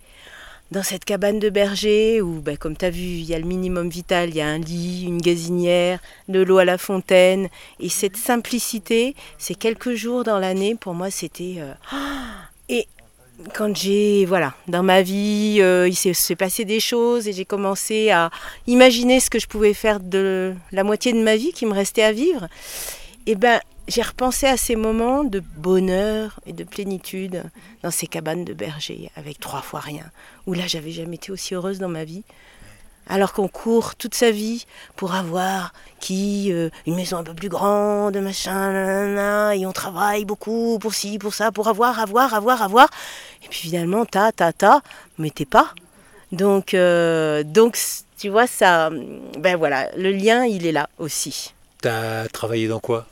dans 0.71 0.83
cette 0.83 1.05
cabane 1.05 1.39
de 1.39 1.49
berger 1.49 2.21
où, 2.21 2.41
bah, 2.41 2.57
comme 2.57 2.77
tu 2.77 2.85
as 2.85 2.91
vu, 2.91 3.01
il 3.01 3.25
y 3.25 3.35
a 3.35 3.39
le 3.39 3.45
minimum 3.45 3.89
vital, 3.89 4.31
il 4.31 4.37
y 4.37 4.41
a 4.41 4.47
un 4.47 4.59
lit, 4.59 5.05
une 5.05 5.21
gazinière, 5.21 6.01
de 6.29 6.41
l'eau 6.41 6.59
à 6.59 6.65
la 6.65 6.79
fontaine. 6.79 7.49
Et 7.79 7.89
cette 7.89 8.17
simplicité, 8.17 9.15
ces 9.39 9.55
quelques 9.55 9.95
jours 9.95 10.25
dans 10.25 10.39
l'année, 10.39 10.75
pour 10.75 10.95
moi, 10.95 11.11
c'était... 11.11 11.57
euh, 11.59 11.73
Et 12.69 12.89
quand 13.55 13.77
j'ai, 13.77 14.25
voilà, 14.25 14.55
dans 14.67 14.83
ma 14.83 15.03
vie, 15.03 15.59
euh, 15.61 15.89
il 15.89 15.95
s'est 15.95 16.37
passé 16.37 16.65
des 16.65 16.81
choses 16.81 17.29
et 17.29 17.33
j'ai 17.33 17.45
commencé 17.45 18.11
à 18.11 18.31
imaginer 18.67 19.21
ce 19.21 19.31
que 19.31 19.39
je 19.39 19.47
pouvais 19.47 19.75
faire 19.75 20.01
de 20.01 20.55
la 20.73 20.85
moitié 20.85 21.13
de 21.13 21.23
ma 21.23 21.37
vie 21.37 21.53
qui 21.53 21.67
me 21.67 21.75
restait 21.75 22.03
à 22.03 22.13
vivre, 22.13 22.49
et 23.27 23.35
ben 23.35 23.61
j'ai 23.89 24.03
repensé 24.03 24.47
à 24.47 24.57
ces 24.57 24.77
moments 24.77 25.25
de 25.25 25.41
bonheur 25.41 26.41
et 26.47 26.53
de 26.53 26.65
plénitude 26.65 27.45
dans 27.83 27.91
ces 27.91 28.07
cabanes 28.07 28.45
de 28.45 28.53
berger 28.53 29.11
avec 29.17 29.39
trois 29.39 29.63
fois 29.63 29.81
rien, 29.81 30.11
où 30.47 30.55
là 30.55 30.67
j'avais 30.67 30.91
jamais 30.91 31.17
été 31.17 31.31
aussi 31.33 31.55
heureuse 31.55 31.79
dans 31.79 31.89
ma 31.89 32.05
vie. 32.05 32.25
Alors 33.09 33.33
qu'on 33.33 33.47
court 33.47 33.95
toute 33.95 34.17
sa 34.17 34.33
vie 34.33 34.67
pour 34.97 35.15
avoir 35.15 35.73
qui 36.01 36.53
euh, 36.53 36.71
une 36.89 36.97
maison 36.97 37.19
un 37.19 37.23
peu 37.23 37.35
plus 37.35 37.49
grande, 37.49 38.17
machin, 38.17 39.53
et 39.53 39.65
on 39.65 39.73
travaille 39.73 40.25
beaucoup 40.25 40.81
pour 40.81 40.93
ci, 40.93 41.19
pour 41.21 41.33
ça, 41.33 41.53
pour 41.53 41.69
avoir, 41.69 42.01
avoir, 42.01 42.35
avoir, 42.35 42.63
avoir. 42.63 42.89
Et 43.45 43.49
puis 43.49 43.61
finalement, 43.61 44.05
ta, 44.07 44.33
ta, 44.33 44.53
ta, 44.53 44.83
mais 45.19 45.31
t'es 45.31 45.45
pas. 45.45 45.73
Donc, 46.33 46.75
euh, 46.75 47.45
donc, 47.45 47.79
tu 48.19 48.29
vois, 48.29 48.49
ça, 48.49 48.91
ben 49.39 49.57
voilà, 49.57 49.89
le 49.97 50.11
lien, 50.11 50.45
il 50.45 50.67
est 50.67 50.73
là 50.73 50.89
aussi. 50.99 51.55
T'as 51.81 52.27
travaillé 52.27 52.67
dans 52.67 52.81
quoi? 52.81 53.07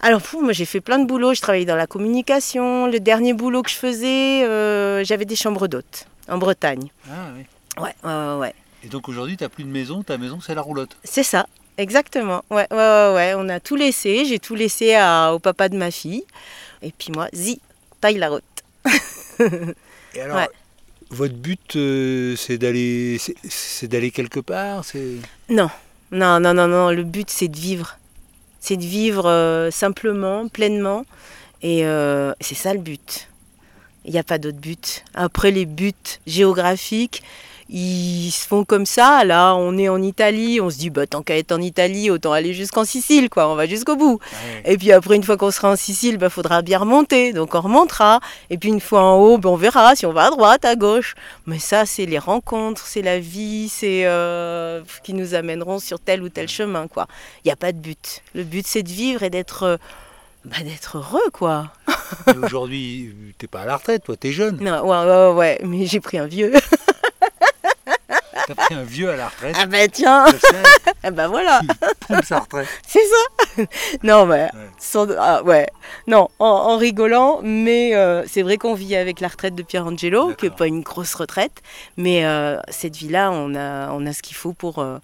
Alors, 0.00 0.22
pour 0.22 0.42
moi, 0.42 0.52
j'ai 0.52 0.64
fait 0.64 0.80
plein 0.80 0.98
de 0.98 1.06
boulots. 1.06 1.34
Je 1.34 1.40
travaillais 1.40 1.64
dans 1.64 1.76
la 1.76 1.86
communication. 1.86 2.86
Le 2.86 3.00
dernier 3.00 3.32
boulot 3.32 3.62
que 3.62 3.70
je 3.70 3.74
faisais, 3.74 4.44
euh, 4.44 5.02
j'avais 5.04 5.24
des 5.24 5.34
chambres 5.36 5.66
d'hôtes 5.66 6.06
en 6.28 6.38
Bretagne. 6.38 6.88
Ah 7.10 7.30
oui. 7.36 7.44
Ouais, 7.82 7.94
ouais, 8.04 8.34
ouais. 8.38 8.54
Et 8.84 8.88
donc 8.88 9.08
aujourd'hui, 9.08 9.36
t'as 9.36 9.48
plus 9.48 9.64
de 9.64 9.68
maison, 9.70 10.02
ta 10.04 10.18
maison 10.18 10.40
c'est 10.40 10.54
la 10.54 10.62
roulotte. 10.62 10.96
C'est 11.02 11.24
ça, 11.24 11.46
exactement. 11.78 12.44
Ouais, 12.50 12.66
ouais, 12.70 12.76
ouais, 12.76 13.12
ouais. 13.14 13.32
On 13.36 13.48
a 13.48 13.58
tout 13.58 13.74
laissé. 13.76 14.24
J'ai 14.24 14.38
tout 14.38 14.54
laissé 14.54 14.94
à- 14.94 15.32
au 15.34 15.40
papa 15.40 15.68
de 15.68 15.76
ma 15.76 15.90
fille. 15.90 16.22
Et 16.82 16.92
puis 16.96 17.10
moi, 17.12 17.28
zi, 17.32 17.60
taille 18.00 18.18
la 18.18 18.28
route. 18.30 18.44
Et 20.14 20.20
alors, 20.20 20.36
Ouais. 20.36 20.48
votre 21.10 21.34
but, 21.34 21.74
euh, 21.76 22.36
c'est 22.36 22.56
d'aller, 22.58 23.18
c'est- 23.18 23.34
c'est 23.48 23.88
d'aller 23.88 24.12
quelque 24.12 24.38
part, 24.40 24.84
c'est. 24.84 25.16
Non, 25.48 25.70
non, 26.12 26.38
non, 26.38 26.54
non, 26.54 26.68
non. 26.68 26.90
Le 26.90 27.02
but, 27.02 27.28
c'est 27.30 27.48
de 27.48 27.58
vivre. 27.58 27.97
C'est 28.60 28.76
de 28.76 28.82
vivre 28.82 29.26
euh, 29.26 29.70
simplement, 29.70 30.48
pleinement. 30.48 31.04
Et 31.62 31.84
euh, 31.84 32.32
c'est 32.40 32.54
ça 32.54 32.72
le 32.72 32.80
but. 32.80 33.28
Il 34.04 34.12
n'y 34.12 34.18
a 34.18 34.24
pas 34.24 34.38
d'autre 34.38 34.58
but. 34.58 35.04
Après, 35.14 35.50
les 35.50 35.66
buts 35.66 35.92
géographiques, 36.26 37.22
ils 37.68 38.30
se 38.30 38.46
font 38.46 38.64
comme 38.64 38.86
ça. 38.86 39.24
Là, 39.24 39.54
on 39.54 39.76
est 39.76 39.88
en 39.88 40.00
Italie. 40.00 40.60
On 40.60 40.70
se 40.70 40.78
dit, 40.78 40.90
bah, 40.90 41.06
tant 41.06 41.22
qu'à 41.22 41.36
être 41.36 41.52
en 41.52 41.60
Italie, 41.60 42.10
autant 42.10 42.32
aller 42.32 42.54
jusqu'en 42.54 42.84
Sicile, 42.84 43.28
quoi. 43.28 43.48
On 43.48 43.54
va 43.54 43.66
jusqu'au 43.66 43.96
bout. 43.96 44.20
Et 44.64 44.78
puis 44.78 44.92
après, 44.92 45.16
une 45.16 45.22
fois 45.22 45.36
qu'on 45.36 45.50
sera 45.50 45.70
en 45.70 45.76
Sicile, 45.76 46.18
il 46.20 46.30
faudra 46.30 46.62
bien 46.62 46.78
remonter. 46.78 47.32
Donc 47.32 47.54
on 47.54 47.60
remontera. 47.60 48.20
Et 48.50 48.58
puis 48.58 48.70
une 48.70 48.80
fois 48.80 49.02
en 49.02 49.16
haut, 49.16 49.38
ben, 49.38 49.50
on 49.50 49.56
verra 49.56 49.94
si 49.96 50.06
on 50.06 50.12
va 50.12 50.26
à 50.26 50.30
droite, 50.30 50.64
à 50.64 50.76
gauche. 50.76 51.14
Mais 51.46 51.58
ça, 51.58 51.84
c'est 51.84 52.06
les 52.06 52.18
rencontres, 52.18 52.86
c'est 52.86 53.02
la 53.02 53.18
vie, 53.18 53.68
c'est 53.68 54.02
euh, 54.06 54.80
qui 55.02 55.12
nous 55.12 55.34
amèneront 55.34 55.78
sur 55.78 56.00
tel 56.00 56.22
ou 56.22 56.28
tel 56.28 56.48
chemin. 56.48 56.88
quoi. 56.88 57.06
Il 57.44 57.48
n'y 57.48 57.52
a 57.52 57.56
pas 57.56 57.72
de 57.72 57.78
but. 57.78 58.22
Le 58.34 58.44
but, 58.44 58.66
c'est 58.66 58.82
de 58.82 58.88
vivre 58.88 59.22
et 59.22 59.30
d'être 59.30 59.64
euh, 59.64 59.76
bah, 60.44 60.56
d'être 60.64 60.98
heureux, 60.98 61.30
quoi. 61.32 61.72
Aujourd'hui, 62.42 63.14
t'es 63.36 63.46
pas 63.46 63.60
à 63.62 63.66
la 63.66 63.76
retraite, 63.76 64.04
toi, 64.04 64.16
t'es 64.16 64.32
jeune. 64.32 64.56
Non, 64.60 64.82
ouais, 64.82 65.04
ouais, 65.04 65.32
ouais, 65.34 65.60
mais 65.64 65.84
j'ai 65.84 66.00
pris 66.00 66.16
un 66.16 66.26
vieux. 66.26 66.52
T'as 68.46 68.54
pris 68.54 68.74
un 68.74 68.82
vieux 68.84 69.10
à 69.10 69.16
la 69.16 69.28
retraite. 69.28 69.56
ah 69.58 69.66
ben 69.66 69.88
tiens, 69.90 70.26
ah 71.02 71.10
ben 71.10 71.28
voilà. 71.28 71.60
il 71.62 71.68
prend 72.00 72.22
sa 72.22 72.38
retraite. 72.40 72.68
C'est 72.86 73.00
ça 73.56 73.64
Non, 74.02 74.26
mais 74.26 74.44
Ouais. 74.44 74.50
sans- 74.78 75.06
ah, 75.18 75.42
ouais. 75.42 75.66
Non, 76.06 76.28
en, 76.38 76.46
en 76.46 76.76
rigolant, 76.78 77.40
mais 77.42 77.94
euh, 77.94 78.24
c'est 78.26 78.42
vrai 78.42 78.56
qu'on 78.56 78.74
vit 78.74 78.94
avec 78.96 79.20
la 79.20 79.28
retraite 79.28 79.54
de 79.54 79.62
Pierre 79.62 79.86
Angelo, 79.86 80.34
qui 80.34 80.46
n'est 80.46 80.54
pas 80.54 80.66
une 80.66 80.80
grosse 80.82 81.14
retraite, 81.14 81.62
mais 81.96 82.24
euh, 82.24 82.58
cette 82.68 82.96
vie-là, 82.96 83.30
on 83.32 83.54
a, 83.54 83.90
on 83.92 84.06
a 84.06 84.12
ce 84.12 84.22
qu'il 84.22 84.36
faut 84.36 84.52
pour, 84.52 84.78
euh, 84.78 84.98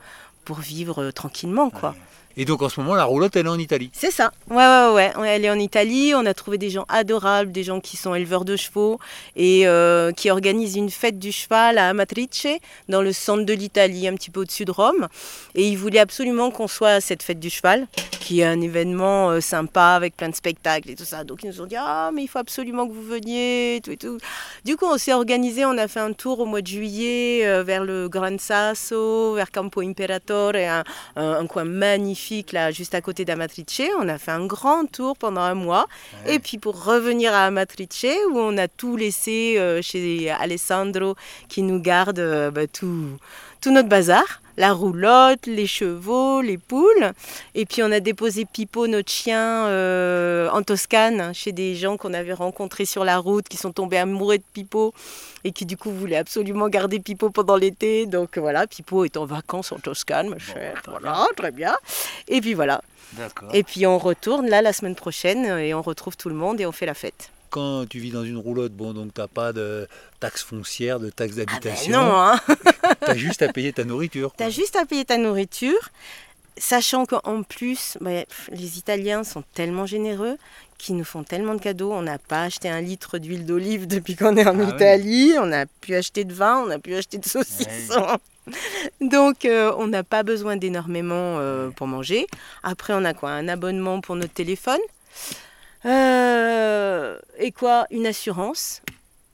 pour 0.44 0.58
vivre 0.60 1.10
tranquillement, 1.10 1.70
quoi. 1.70 1.94
Et 2.36 2.44
donc 2.44 2.62
en 2.62 2.68
ce 2.68 2.80
moment, 2.80 2.94
la 2.94 3.04
roulotte, 3.04 3.36
elle 3.36 3.46
est 3.46 3.50
en 3.50 3.58
Italie. 3.58 3.90
C'est 3.92 4.10
ça. 4.10 4.32
Ouais, 4.50 4.56
ouais, 4.56 4.92
ouais. 4.94 5.12
On 5.16 5.24
est 5.24 5.50
en 5.50 5.58
Italie, 5.58 6.12
on 6.16 6.26
a 6.26 6.34
trouvé 6.34 6.58
des 6.58 6.70
gens 6.70 6.84
adorables, 6.88 7.52
des 7.52 7.62
gens 7.62 7.80
qui 7.80 7.96
sont 7.96 8.14
éleveurs 8.14 8.44
de 8.44 8.56
chevaux 8.56 8.98
et 9.36 9.66
euh, 9.66 10.10
qui 10.12 10.30
organisent 10.30 10.76
une 10.76 10.90
fête 10.90 11.18
du 11.18 11.30
cheval 11.30 11.78
à 11.78 11.88
Amatrice, 11.88 12.46
dans 12.88 13.02
le 13.02 13.12
centre 13.12 13.44
de 13.44 13.52
l'Italie, 13.52 14.08
un 14.08 14.14
petit 14.14 14.30
peu 14.30 14.40
au-dessus 14.40 14.64
de 14.64 14.72
Rome. 14.72 15.08
Et 15.54 15.68
ils 15.68 15.76
voulaient 15.76 16.00
absolument 16.00 16.50
qu'on 16.50 16.66
soit 16.68 16.90
à 16.90 17.00
cette 17.00 17.22
fête 17.22 17.38
du 17.38 17.50
cheval, 17.50 17.86
qui 18.20 18.40
est 18.40 18.44
un 18.44 18.60
événement 18.60 19.30
euh, 19.30 19.40
sympa 19.40 19.94
avec 19.94 20.16
plein 20.16 20.28
de 20.28 20.34
spectacles 20.34 20.90
et 20.90 20.96
tout 20.96 21.04
ça. 21.04 21.22
Donc 21.22 21.44
ils 21.44 21.50
nous 21.50 21.60
ont 21.60 21.66
dit 21.66 21.76
Ah, 21.78 22.10
mais 22.12 22.24
il 22.24 22.28
faut 22.28 22.40
absolument 22.40 22.88
que 22.88 22.92
vous 22.92 23.02
veniez, 23.02 23.80
tout 23.84 23.92
et 23.92 23.96
tout. 23.96 24.18
Du 24.64 24.76
coup, 24.76 24.86
on 24.86 24.98
s'est 24.98 25.12
organisé, 25.12 25.64
on 25.64 25.78
a 25.78 25.86
fait 25.86 26.00
un 26.00 26.12
tour 26.12 26.40
au 26.40 26.46
mois 26.46 26.62
de 26.62 26.66
juillet 26.66 27.46
euh, 27.46 27.62
vers 27.62 27.84
le 27.84 28.08
Gran 28.08 28.38
Sasso, 28.38 29.34
vers 29.34 29.52
Campo 29.52 29.82
Imperatore, 29.82 30.54
un, 30.56 30.82
un 31.16 31.46
coin 31.46 31.64
magnifique 31.64 32.23
là, 32.52 32.70
juste 32.70 32.94
à 32.94 33.00
côté 33.00 33.24
d'Amatrice. 33.24 33.82
On 33.98 34.08
a 34.08 34.18
fait 34.18 34.30
un 34.30 34.46
grand 34.46 34.86
tour 34.90 35.16
pendant 35.16 35.40
un 35.40 35.54
mois. 35.54 35.86
Et 36.26 36.38
puis 36.38 36.58
pour 36.58 36.84
revenir 36.84 37.32
à 37.32 37.46
Amatrice, 37.46 38.06
où 38.30 38.38
on 38.38 38.56
a 38.58 38.68
tout 38.68 38.96
laissé 38.96 39.56
euh, 39.58 39.82
chez 39.82 40.30
Alessandro 40.30 41.16
qui 41.48 41.62
nous 41.62 41.80
garde 41.80 42.18
euh, 42.18 42.50
bah, 42.50 42.66
tout, 42.66 43.18
tout 43.60 43.72
notre 43.72 43.88
bazar. 43.88 44.42
La 44.56 44.72
roulotte, 44.72 45.46
les 45.46 45.66
chevaux, 45.66 46.40
les 46.40 46.58
poules. 46.58 47.12
Et 47.54 47.66
puis 47.66 47.82
on 47.82 47.90
a 47.90 48.00
déposé 48.00 48.44
Pipo, 48.44 48.86
notre 48.86 49.10
chien, 49.10 49.66
euh, 49.66 50.48
en 50.50 50.62
Toscane, 50.62 51.34
chez 51.34 51.52
des 51.52 51.74
gens 51.74 51.96
qu'on 51.96 52.14
avait 52.14 52.32
rencontrés 52.32 52.84
sur 52.84 53.04
la 53.04 53.18
route, 53.18 53.48
qui 53.48 53.56
sont 53.56 53.72
tombés 53.72 53.98
amoureux 53.98 54.38
de 54.38 54.44
Pipo 54.52 54.94
et 55.44 55.52
qui 55.52 55.66
du 55.66 55.76
coup 55.76 55.90
voulaient 55.90 56.16
absolument 56.16 56.68
garder 56.68 57.00
Pipo 57.00 57.30
pendant 57.30 57.56
l'été. 57.56 58.06
Donc 58.06 58.38
voilà, 58.38 58.66
Pipo 58.66 59.04
est 59.04 59.16
en 59.16 59.26
vacances 59.26 59.72
en 59.72 59.78
Toscane, 59.78 60.28
ma 60.28 60.38
chère. 60.38 60.82
Voilà, 60.86 61.26
très 61.36 61.50
bien. 61.50 61.74
Et 62.28 62.40
puis 62.40 62.54
voilà. 62.54 62.80
D'accord. 63.12 63.50
Et 63.52 63.62
puis 63.62 63.86
on 63.86 63.98
retourne 63.98 64.48
là 64.48 64.62
la 64.62 64.72
semaine 64.72 64.96
prochaine 64.96 65.44
et 65.58 65.74
on 65.74 65.82
retrouve 65.82 66.16
tout 66.16 66.28
le 66.28 66.34
monde 66.34 66.60
et 66.60 66.66
on 66.66 66.72
fait 66.72 66.86
la 66.86 66.94
fête. 66.94 67.30
Quand 67.54 67.86
tu 67.88 68.00
vis 68.00 68.10
dans 68.10 68.24
une 68.24 68.36
roulotte, 68.38 68.72
bon, 68.72 68.92
donc 68.94 69.14
t'as 69.14 69.28
pas 69.28 69.52
de 69.52 69.86
taxe 70.18 70.42
foncière, 70.42 70.98
de 70.98 71.08
taxe 71.10 71.34
Ah 71.36 71.44
ben 71.44 71.44
d'habitation. 71.46 71.92
non, 71.92 72.12
hein 72.20 72.40
T'as 73.00 73.14
juste 73.14 73.42
à 73.42 73.52
payer 73.52 73.72
ta 73.72 73.84
nourriture. 73.84 74.32
T'as 74.36 74.50
juste 74.50 74.74
à 74.74 74.84
payer 74.84 75.04
ta 75.04 75.18
nourriture, 75.18 75.90
sachant 76.56 77.06
qu'en 77.06 77.44
plus, 77.44 77.96
bah, 78.00 78.24
les 78.50 78.78
Italiens 78.78 79.22
sont 79.22 79.44
tellement 79.54 79.86
généreux 79.86 80.36
qui 80.78 80.94
nous 80.94 81.04
font 81.04 81.22
tellement 81.22 81.54
de 81.54 81.60
cadeaux. 81.60 81.92
On 81.92 82.02
n'a 82.02 82.18
pas 82.18 82.42
acheté 82.42 82.68
un 82.68 82.80
litre 82.80 83.18
d'huile 83.18 83.46
d'olive 83.46 83.86
depuis 83.86 84.16
qu'on 84.16 84.36
est 84.36 84.46
en 84.48 84.58
Ah. 84.58 84.74
Italie. 84.74 85.34
On 85.38 85.46
n'a 85.46 85.66
pu 85.66 85.94
acheter 85.94 86.24
de 86.24 86.34
vin, 86.34 86.58
on 86.58 86.66
n'a 86.66 86.80
pu 86.80 86.96
acheter 86.96 87.18
de 87.18 87.24
saucissons. 87.28 88.18
Donc, 89.00 89.44
euh, 89.44 89.72
on 89.78 89.86
n'a 89.86 90.02
pas 90.02 90.24
besoin 90.24 90.56
d'énormément 90.56 91.38
euh, 91.38 91.70
pour 91.70 91.86
manger. 91.86 92.26
Après, 92.64 92.92
on 92.94 93.04
a 93.04 93.14
quoi? 93.14 93.30
Un 93.30 93.46
abonnement 93.46 94.00
pour 94.00 94.16
notre 94.16 94.34
téléphone? 94.34 94.80
Euh, 95.84 97.18
et 97.38 97.52
quoi 97.52 97.86
Une 97.90 98.06
assurance? 98.06 98.82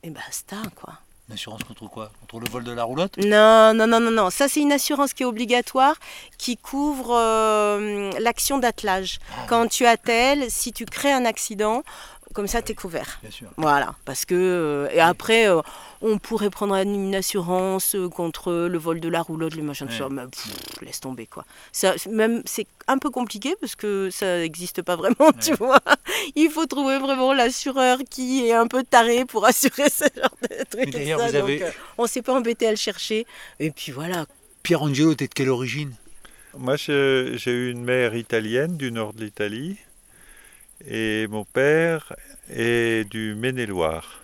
Et 0.02 0.10
basta, 0.10 0.56
quoi. 0.74 0.94
Une 1.28 1.34
assurance 1.34 1.62
contre 1.62 1.86
quoi? 1.88 2.10
Contre 2.20 2.40
le 2.40 2.50
vol 2.50 2.64
de 2.64 2.72
la 2.72 2.82
roulotte? 2.82 3.16
Non, 3.18 3.72
non, 3.72 3.86
non, 3.86 4.00
non, 4.00 4.10
non. 4.10 4.30
Ça, 4.30 4.48
c'est 4.48 4.60
une 4.60 4.72
assurance 4.72 5.12
qui 5.12 5.22
est 5.22 5.26
obligatoire, 5.26 5.94
qui 6.38 6.56
couvre 6.56 7.14
euh, 7.14 8.10
l'action 8.18 8.58
d'attelage. 8.58 9.20
Quand 9.48 9.68
tu 9.68 9.86
attelles, 9.86 10.50
si 10.50 10.72
tu 10.72 10.86
crées 10.86 11.12
un 11.12 11.24
accident, 11.24 11.84
comme 12.32 12.46
ça, 12.46 12.62
tu 12.62 12.72
es 12.72 12.74
couvert. 12.74 13.18
Bien 13.22 13.30
sûr. 13.30 13.48
Voilà, 13.56 13.94
parce 14.04 14.24
que 14.24 14.34
euh, 14.34 14.88
et 14.92 15.00
après 15.00 15.48
euh, 15.48 15.60
on 16.00 16.18
pourrait 16.18 16.50
prendre 16.50 16.74
une 16.76 17.14
assurance 17.14 17.94
euh, 17.94 18.08
contre 18.08 18.52
le 18.70 18.78
vol 18.78 19.00
de 19.00 19.08
la 19.08 19.20
roulotte, 19.22 19.54
les 19.54 19.62
machins 19.62 19.86
de 19.86 19.92
Ouais. 19.92 19.98
ça, 19.98 20.08
mais 20.10 20.22
pff, 20.26 20.80
laisse 20.82 21.00
tomber 21.00 21.26
quoi. 21.26 21.44
Ça, 21.72 21.94
c'est- 21.98 22.10
même 22.10 22.42
c'est 22.46 22.66
un 22.86 22.98
peu 22.98 23.10
compliqué 23.10 23.54
parce 23.60 23.74
que 23.76 24.10
ça 24.10 24.38
n'existe 24.38 24.82
pas 24.82 24.96
vraiment, 24.96 25.32
tu 25.40 25.54
vois. 25.54 25.80
Il 26.36 26.50
faut 26.50 26.66
trouver 26.66 26.98
vraiment 26.98 27.32
l'assureur 27.32 27.98
qui 28.08 28.46
est 28.46 28.52
un 28.52 28.66
peu 28.66 28.82
taré 28.84 29.24
pour 29.24 29.44
assurer 29.46 29.90
ce 29.90 30.04
genre 30.16 30.36
de 30.42 30.64
trucs. 30.70 30.90
D'ailleurs, 30.90 31.20
ça, 31.20 31.26
vous 31.26 31.32
donc, 31.32 31.42
avez- 31.42 31.62
euh, 31.64 31.70
on 31.98 32.06
s'est 32.06 32.22
pas 32.22 32.34
embêté 32.34 32.66
à 32.66 32.70
le 32.70 32.76
chercher. 32.76 33.26
Et 33.58 33.70
puis 33.70 33.92
voilà. 33.92 34.26
Pierre 34.62 34.82
Angelo, 34.82 35.14
t'es 35.14 35.26
de 35.26 35.34
quelle 35.34 35.48
origine? 35.48 35.94
Moi, 36.58 36.76
j'ai 36.76 37.36
eu 37.46 37.70
une 37.70 37.82
mère 37.84 38.14
italienne 38.16 38.76
du 38.76 38.90
nord 38.92 39.12
de 39.14 39.24
l'Italie 39.24 39.76
et 40.86 41.26
mon 41.28 41.44
père 41.44 42.14
est 42.50 43.08
du 43.10 43.34
Maine-et-Loire. 43.34 44.20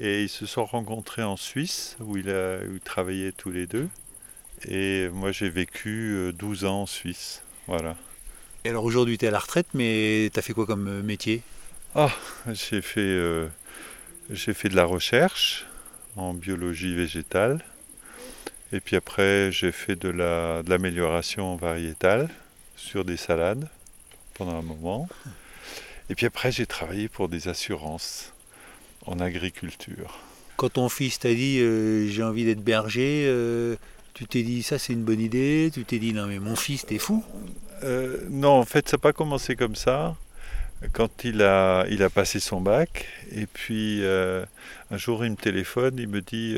Et 0.00 0.22
ils 0.22 0.28
se 0.28 0.46
sont 0.46 0.64
rencontrés 0.64 1.24
en 1.24 1.36
Suisse 1.36 1.96
où, 2.00 2.16
il 2.16 2.30
a, 2.30 2.58
où 2.58 2.74
ils 2.74 2.80
travaillaient 2.80 3.32
tous 3.32 3.50
les 3.50 3.66
deux. 3.66 3.88
Et 4.68 5.08
moi, 5.08 5.32
j'ai 5.32 5.48
vécu 5.48 6.12
euh, 6.14 6.32
12 6.32 6.64
ans 6.64 6.82
en 6.82 6.86
Suisse. 6.86 7.42
Voilà. 7.66 7.96
Et 8.64 8.70
alors 8.70 8.84
aujourd'hui, 8.84 9.18
t'es 9.18 9.26
à 9.28 9.30
la 9.30 9.38
retraite, 9.38 9.66
mais 9.74 10.30
t'as 10.32 10.42
fait 10.42 10.52
quoi 10.52 10.66
comme 10.66 10.88
euh, 10.88 11.02
métier? 11.02 11.42
J'ai 12.52 12.80
fait, 12.82 13.00
euh, 13.00 13.48
j'ai 14.30 14.54
fait 14.54 14.68
de 14.68 14.76
la 14.76 14.84
recherche 14.84 15.66
en 16.16 16.32
biologie 16.34 16.94
végétale. 16.94 17.64
Et 18.72 18.80
puis 18.80 18.96
après, 18.96 19.50
j'ai 19.50 19.72
fait 19.72 19.96
de 19.96 20.08
la- 20.10 20.62
de 20.62 20.70
l'amélioration 20.70 21.56
variétale 21.56 22.28
sur 22.76 23.04
des 23.04 23.16
salades 23.16 23.68
pendant 24.34 24.56
un 24.58 24.62
moment. 24.62 25.08
Et 26.10 26.14
puis 26.14 26.26
après, 26.26 26.50
j'ai 26.52 26.66
travaillé 26.66 27.08
pour 27.08 27.28
des 27.28 27.48
assurances 27.48 28.32
en 29.06 29.20
agriculture. 29.20 30.18
Quand 30.56 30.70
ton 30.70 30.88
fils 30.88 31.18
t'a 31.18 31.32
dit 31.32 31.60
euh, 31.60 32.08
j'ai 32.08 32.22
envie 32.22 32.44
d'être 32.44 32.62
berger, 32.62 33.26
euh, 33.28 33.76
tu 34.14 34.26
t'es 34.26 34.42
dit 34.42 34.62
ça 34.62 34.78
c'est 34.78 34.92
une 34.92 35.04
bonne 35.04 35.20
idée, 35.20 35.70
tu 35.72 35.84
t'es 35.84 35.98
dit 35.98 36.12
non 36.12 36.26
mais 36.26 36.38
mon 36.38 36.56
fils 36.56 36.84
t'es 36.86 36.98
fou. 36.98 37.24
Euh, 37.84 38.18
non, 38.28 38.50
en 38.50 38.64
fait, 38.64 38.88
ça 38.88 38.96
n'a 38.96 39.00
pas 39.00 39.12
commencé 39.12 39.54
comme 39.54 39.76
ça. 39.76 40.16
Quand 40.92 41.24
il 41.24 41.42
a, 41.42 41.86
il 41.90 42.02
a 42.02 42.10
passé 42.10 42.38
son 42.40 42.60
bac, 42.60 43.06
et 43.32 43.46
puis 43.46 44.02
un 44.04 44.96
jour 44.96 45.24
il 45.24 45.32
me 45.32 45.36
téléphone, 45.36 45.96
il 45.98 46.08
me 46.08 46.20
dit 46.20 46.56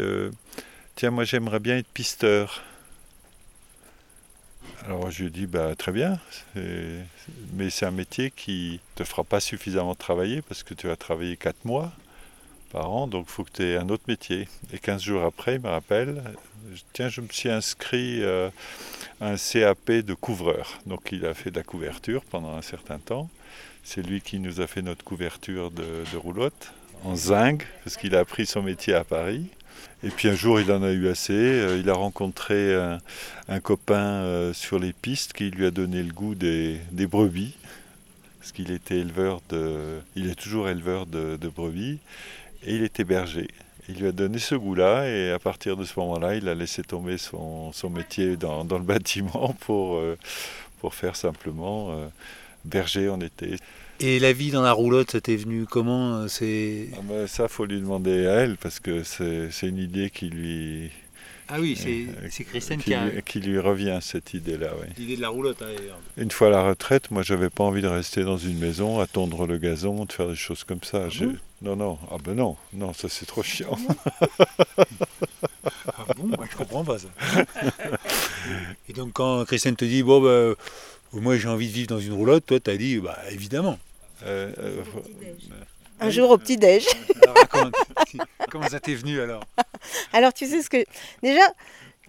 Tiens, 0.95 1.11
moi 1.11 1.25
j'aimerais 1.25 1.59
bien 1.59 1.79
être 1.79 1.89
pisteur. 1.89 2.63
Alors 4.87 5.11
je 5.11 5.25
lui 5.25 5.31
dis 5.31 5.47
bah, 5.47 5.75
Très 5.77 5.93
bien, 5.93 6.19
mais 7.55 7.71
c'est 7.71 7.87
un 7.87 7.91
métier 7.91 8.31
qui 8.31 8.81
ne 8.97 9.05
te 9.05 9.09
fera 9.09 9.25
pas 9.25 9.41
suffisamment 9.41 9.95
travailler 9.95 10.43
parce 10.43 10.63
que 10.63 10.75
tu 10.75 10.87
vas 10.87 10.97
travailler 10.97 11.37
4 11.37 11.65
mois 11.65 11.93
par 12.73 12.91
an, 12.91 13.07
donc 13.09 13.27
il 13.29 13.33
faut 13.33 13.45
que 13.45 13.51
tu 13.53 13.65
aies 13.65 13.77
un 13.77 13.89
autre 13.89 14.05
métier. 14.09 14.49
Et 14.73 14.79
15 14.79 15.03
jours 15.03 15.25
après, 15.25 15.57
il 15.57 15.61
me 15.61 15.69
rappelle 15.69 16.23
Tiens, 16.93 17.09
je 17.09 17.21
me 17.21 17.29
suis 17.31 17.51
inscrit. 17.51 18.23
euh, 18.23 18.51
un 19.21 19.37
CAP 19.37 19.91
de 19.91 20.15
couvreur. 20.15 20.79
Donc 20.87 21.13
il 21.13 21.27
a 21.27 21.35
fait 21.35 21.51
de 21.51 21.57
la 21.57 21.63
couverture 21.63 22.23
pendant 22.25 22.57
un 22.57 22.63
certain 22.63 22.99
temps. 22.99 23.29
C'est 23.85 24.03
lui 24.03 24.21
qui 24.21 24.39
nous 24.39 24.61
a 24.61 24.67
fait 24.67 24.83
notre 24.83 25.05
couverture 25.05 25.71
de, 25.71 26.05
de 26.13 26.17
roulotte 26.17 26.73
en 27.05 27.17
zinc, 27.17 27.67
parce 27.85 27.97
qu'il 27.97 28.15
a 28.15 28.21
appris 28.21 28.47
son 28.47 28.63
métier 28.63 28.95
à 28.95 29.05
Paris. 29.05 29.47
Et 30.03 30.09
puis 30.09 30.29
un 30.29 30.35
jour, 30.35 30.61
il 30.61 30.73
en 30.73 30.83
a 30.83 30.91
eu 30.91 31.09
assez. 31.09 31.33
Euh, 31.33 31.79
Il 31.79 31.91
a 31.91 31.95
rencontré 31.95 32.75
un, 32.75 33.61
copain 33.61 34.23
euh, 34.23 34.53
sur 34.53 34.79
les 34.79 34.93
pistes 34.93 35.33
qui 35.33 35.51
lui 35.51 35.67
a 35.67 35.71
donné 35.71 36.03
le 36.03 36.13
goût 36.13 36.35
des, 36.35 36.81
brebis, 36.93 37.55
parce 38.39 38.53
qu'il 38.53 38.71
était 38.71 38.99
éleveur 38.99 39.41
de, 39.51 40.01
il 40.17 40.31
est 40.31 40.41
toujours 40.41 40.69
éleveur 40.69 41.07
de, 41.07 41.37
brebis, 41.55 41.99
et 42.65 42.75
il 42.75 42.83
était 42.83 43.05
berger. 43.05 43.49
Il 43.89 43.97
lui 43.97 44.07
a 44.07 44.13
donné 44.13 44.39
ce 44.39 44.55
goût-là 44.55 45.09
et 45.09 45.33
à 45.33 45.39
partir 45.39 45.77
de 45.77 45.85
ce 45.85 45.99
moment-là, 45.99 46.37
il 46.37 46.49
a 46.49 46.55
laissé 46.55 46.83
tomber 46.83 47.19
son, 47.19 47.73
métier 47.91 48.37
dans, 48.37 48.63
le 48.63 48.79
bâtiment 48.85 49.55
pour, 49.61 49.97
euh, 49.97 50.17
pour 50.81 50.95
faire 50.95 51.17
simplement 51.17 52.09
berger 52.65 53.09
en 53.09 53.21
été. 53.21 53.57
Et 54.03 54.19
la 54.19 54.33
vie 54.33 54.51
dans 54.51 54.63
la 54.63 54.73
roulotte, 54.73 55.11
ça 55.11 55.21
t'est 55.21 55.37
venu 55.37 55.67
comment 55.67 56.15
euh, 56.21 56.29
C'est 56.29 56.89
Ah 56.97 57.01
ben, 57.03 57.27
ça, 57.27 57.49
faut 57.49 57.67
lui 57.67 57.81
demander 57.81 58.27
à 58.27 58.33
elle 58.37 58.57
parce 58.57 58.81
que 58.81 59.03
c'est 59.03 59.51
c'est 59.51 59.69
une 59.69 59.77
idée 59.79 60.09
qui 60.09 60.31
lui, 60.31 60.91
ah 61.49 61.61
oui, 61.61 61.77
c'est 61.79 62.07
Euh, 62.09 62.29
c'est 62.31 62.45
Christiane 62.45 62.79
qui, 62.79 62.85
qui 62.87 62.95
a 62.95 63.07
lui- 63.09 63.23
qui 63.23 63.41
lui 63.41 63.59
revient, 63.59 63.99
cette 64.01 64.33
idée-là. 64.33 64.69
ouais. 64.69 64.89
l'idée 64.97 65.17
de 65.17 65.21
la 65.21 65.29
roulotte. 65.29 65.61
hein, 65.61 65.67
d'ailleurs. 65.77 65.99
Une 66.17 66.31
fois 66.31 66.47
à 66.49 66.51
la 66.51 66.63
retraite, 66.63 67.11
moi, 67.11 67.23
j'avais 67.23 67.51
pas 67.51 67.65
envie 67.65 67.83
de 67.83 67.89
rester 67.89 68.23
dans 68.25 68.39
une 68.39 68.59
maison, 68.59 69.01
à 69.01 69.07
tondre 69.07 69.47
le 69.47 69.59
gazon, 69.59 70.07
de 70.07 70.13
faire 70.13 70.29
des 70.29 70.35
choses 70.37 70.65
comme 70.65 70.83
ça. 70.83 71.11
J'ai- 71.11 71.29
non, 71.61 71.77
non, 71.77 71.99
ah 72.11 72.17
ben 72.25 72.35
non, 72.35 72.57
non, 72.73 72.95
ça 72.95 73.09
c'est 73.11 73.27
trop 73.27 73.43
chiant. 73.43 73.77
Ah 74.79 76.07
bon, 76.17 76.29
moi, 76.29 76.47
je 76.51 76.57
comprends 76.57 76.85
pas 76.85 76.97
ça. 76.99 77.09
Et 78.89 78.95
donc 78.95 79.13
quand 79.13 79.45
Christiane 79.45 79.77
te 79.77 79.85
dit 79.85 80.03
bon 80.03 80.23
bah 80.23 80.55
moi 81.13 81.37
j'ai 81.37 81.49
envie 81.49 81.69
de 81.69 81.73
vivre 81.73 81.89
dans 81.89 81.99
une 82.01 82.15
roulotte, 82.15 82.47
toi 82.47 82.59
t'as 82.61 82.77
dit 82.79 82.99
bah 82.99 83.19
évidemment. 83.31 83.79
Euh, 84.25 84.53
euh, 84.59 84.83
Un 86.01 86.11
jour 86.11 86.31
au 86.31 86.39
petit-déj. 86.39 86.87
Raconte, 87.27 87.75
comment 88.51 88.69
ça 88.69 88.81
t'est 88.81 88.95
venu 88.95 89.21
alors 89.21 89.45
Alors 90.13 90.33
tu 90.33 90.47
sais 90.47 90.63
ce 90.63 90.71
que... 90.71 90.85
Déjà, 91.23 91.43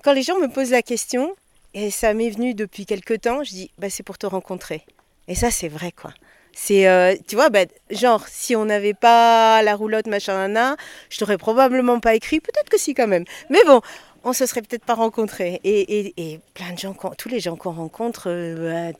quand 0.04 0.13
les 0.13 0.24
gens 0.24 0.39
me 0.39 0.47
posent 0.47 0.71
la 0.71 0.82
question, 0.82 1.36
et 1.74 1.91
ça 1.91 2.13
m'est 2.13 2.30
venu 2.30 2.54
depuis 2.54 2.86
quelque 2.86 3.13
temps, 3.13 3.43
je 3.43 3.52
dis, 3.52 3.71
bah, 3.78 3.89
c'est 3.89 4.04
pour 4.04 4.17
te 4.17 4.26
rencontrer. 4.26 4.86
Et 5.28 5.36
ça, 5.36 5.52
c'est 5.52 5.69
vrai, 5.69 5.91
quoi. 5.91 6.13
C'est, 6.54 6.88
euh, 6.88 7.15
tu 7.28 7.36
vois, 7.36 7.50
bah, 7.50 7.65
genre, 7.89 8.28
si 8.28 8.56
on 8.58 8.65
n'avait 8.65 8.93
pas 8.93 9.62
la 9.62 9.76
roulotte, 9.76 10.08
machin, 10.08 10.36
nana, 10.36 10.76
je 11.10 11.17
t'aurais 11.17 11.38
probablement 11.38 12.02
pas 12.02 12.13
écrit, 12.15 12.41
peut-être 12.41 12.69
que 12.69 12.78
si 12.78 12.93
quand 12.93 13.08
même. 13.08 13.24
Mais 13.50 13.63
bon, 13.65 13.82
on 14.23 14.34
se 14.34 14.45
serait 14.45 14.62
peut-être 14.62 14.86
pas 14.86 14.93
rencontrés. 14.95 15.60
Et, 15.63 15.81
et- 15.99 16.13
et 16.34 16.39
plein 16.53 16.73
de 16.73 16.77
gens, 16.79 16.93
tous 17.17 17.29
les 17.29 17.39
gens 17.39 17.55
qu'on 17.55 17.71
rencontre, 17.71 18.29
euh, 18.29 18.91
bah, 18.91 18.97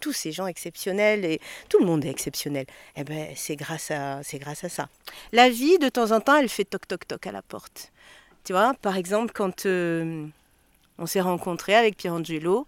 tous 0.00 0.12
ces 0.12 0.32
gens 0.32 0.46
exceptionnels, 0.46 1.24
et 1.24 1.40
tout 1.68 1.78
le 1.78 1.86
monde 1.86 2.04
est 2.04 2.10
exceptionnel, 2.10 2.66
eh 2.96 3.04
ben, 3.04 3.28
c'est 3.36 3.56
grâce, 3.56 3.90
à, 3.90 4.22
c'est 4.22 4.38
grâce 4.38 4.64
à 4.64 4.68
ça. 4.68 4.88
La 5.32 5.48
vie, 5.50 5.78
de 5.78 5.88
temps 5.88 6.10
en 6.12 6.20
temps, 6.20 6.36
elle 6.36 6.48
fait 6.48 6.64
toc 6.64 6.86
toc 6.88 7.06
toc 7.06 7.26
à 7.26 7.32
la 7.32 7.42
porte. 7.42 7.92
Tu 8.44 8.52
vois, 8.52 8.74
par 8.80 8.96
exemple, 8.96 9.32
quand 9.34 9.66
euh, 9.66 10.26
on 10.98 11.06
s'est 11.06 11.20
rencontrés 11.20 11.74
avec 11.74 11.96
Pierangelo, 11.96 12.66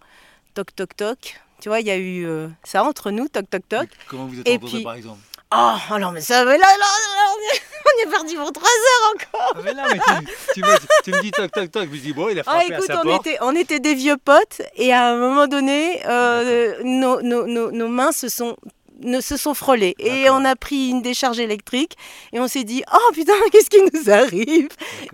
toc 0.53 0.75
toc 0.75 0.95
toc, 0.95 1.39
tu 1.59 1.69
vois, 1.69 1.79
il 1.79 1.87
y 1.87 1.91
a 1.91 1.97
eu 1.97 2.25
euh, 2.25 2.47
ça 2.63 2.83
entre 2.83 3.11
nous, 3.11 3.27
toc 3.27 3.49
toc 3.49 3.67
toc. 3.69 3.89
Comment 4.07 4.25
vous 4.27 4.39
êtes 4.39 4.47
rencontrés 4.47 4.77
par 4.83 4.93
exemple? 4.95 5.19
Oh, 5.53 5.75
alors 5.93 6.11
mais 6.13 6.21
ça, 6.21 6.45
mais 6.45 6.57
là, 6.57 6.65
là, 6.65 6.77
là, 6.77 7.33
on, 7.33 7.55
est, 7.55 7.61
on 8.05 8.07
est 8.07 8.11
parti 8.11 8.35
pour 8.35 8.51
trois 8.53 8.69
heures 8.69 9.13
encore. 9.15 9.53
Ah, 9.57 9.59
mais 9.65 9.73
non, 9.73 9.83
mais 9.91 9.99
tu, 10.25 10.33
tu 10.55 10.61
me, 10.61 10.75
tu 11.03 11.11
me 11.11 11.21
dis 11.21 11.31
toc 11.31 11.51
toc 11.51 11.69
toc, 11.71 11.83
je 11.85 11.89
me 11.89 11.97
dis 11.97 12.13
bon 12.13 12.29
il 12.29 12.39
a 12.39 12.43
Ah, 12.45 12.51
frappé 12.59 12.73
écoute, 12.73 12.89
à 12.89 12.93
sa 12.93 13.01
on 13.01 13.03
porte. 13.03 13.27
était, 13.27 13.37
on 13.41 13.55
était 13.55 13.79
des 13.81 13.93
vieux 13.93 14.17
potes 14.17 14.61
et 14.75 14.93
à 14.93 15.07
un 15.07 15.17
moment 15.17 15.47
donné, 15.47 16.01
euh, 16.07 16.77
nos, 16.83 17.21
nos- 17.21 17.47
nos- 17.47 17.71
nos 17.71 17.87
mains 17.89 18.11
se 18.13 18.29
sont 18.29 18.55
ne 19.03 19.19
se 19.19 19.35
sont 19.35 19.55
frôlées 19.55 19.95
et 19.97 20.29
on 20.29 20.45
a 20.45 20.55
pris 20.55 20.89
une 20.89 21.01
décharge 21.01 21.39
électrique 21.39 21.95
et 22.33 22.39
on 22.39 22.47
s'est 22.47 22.63
dit 22.63 22.83
oh 22.93 23.11
putain 23.15 23.33
qu'est-ce 23.51 23.69
qui 23.71 23.81
nous 23.81 24.11
arrive? 24.13 24.67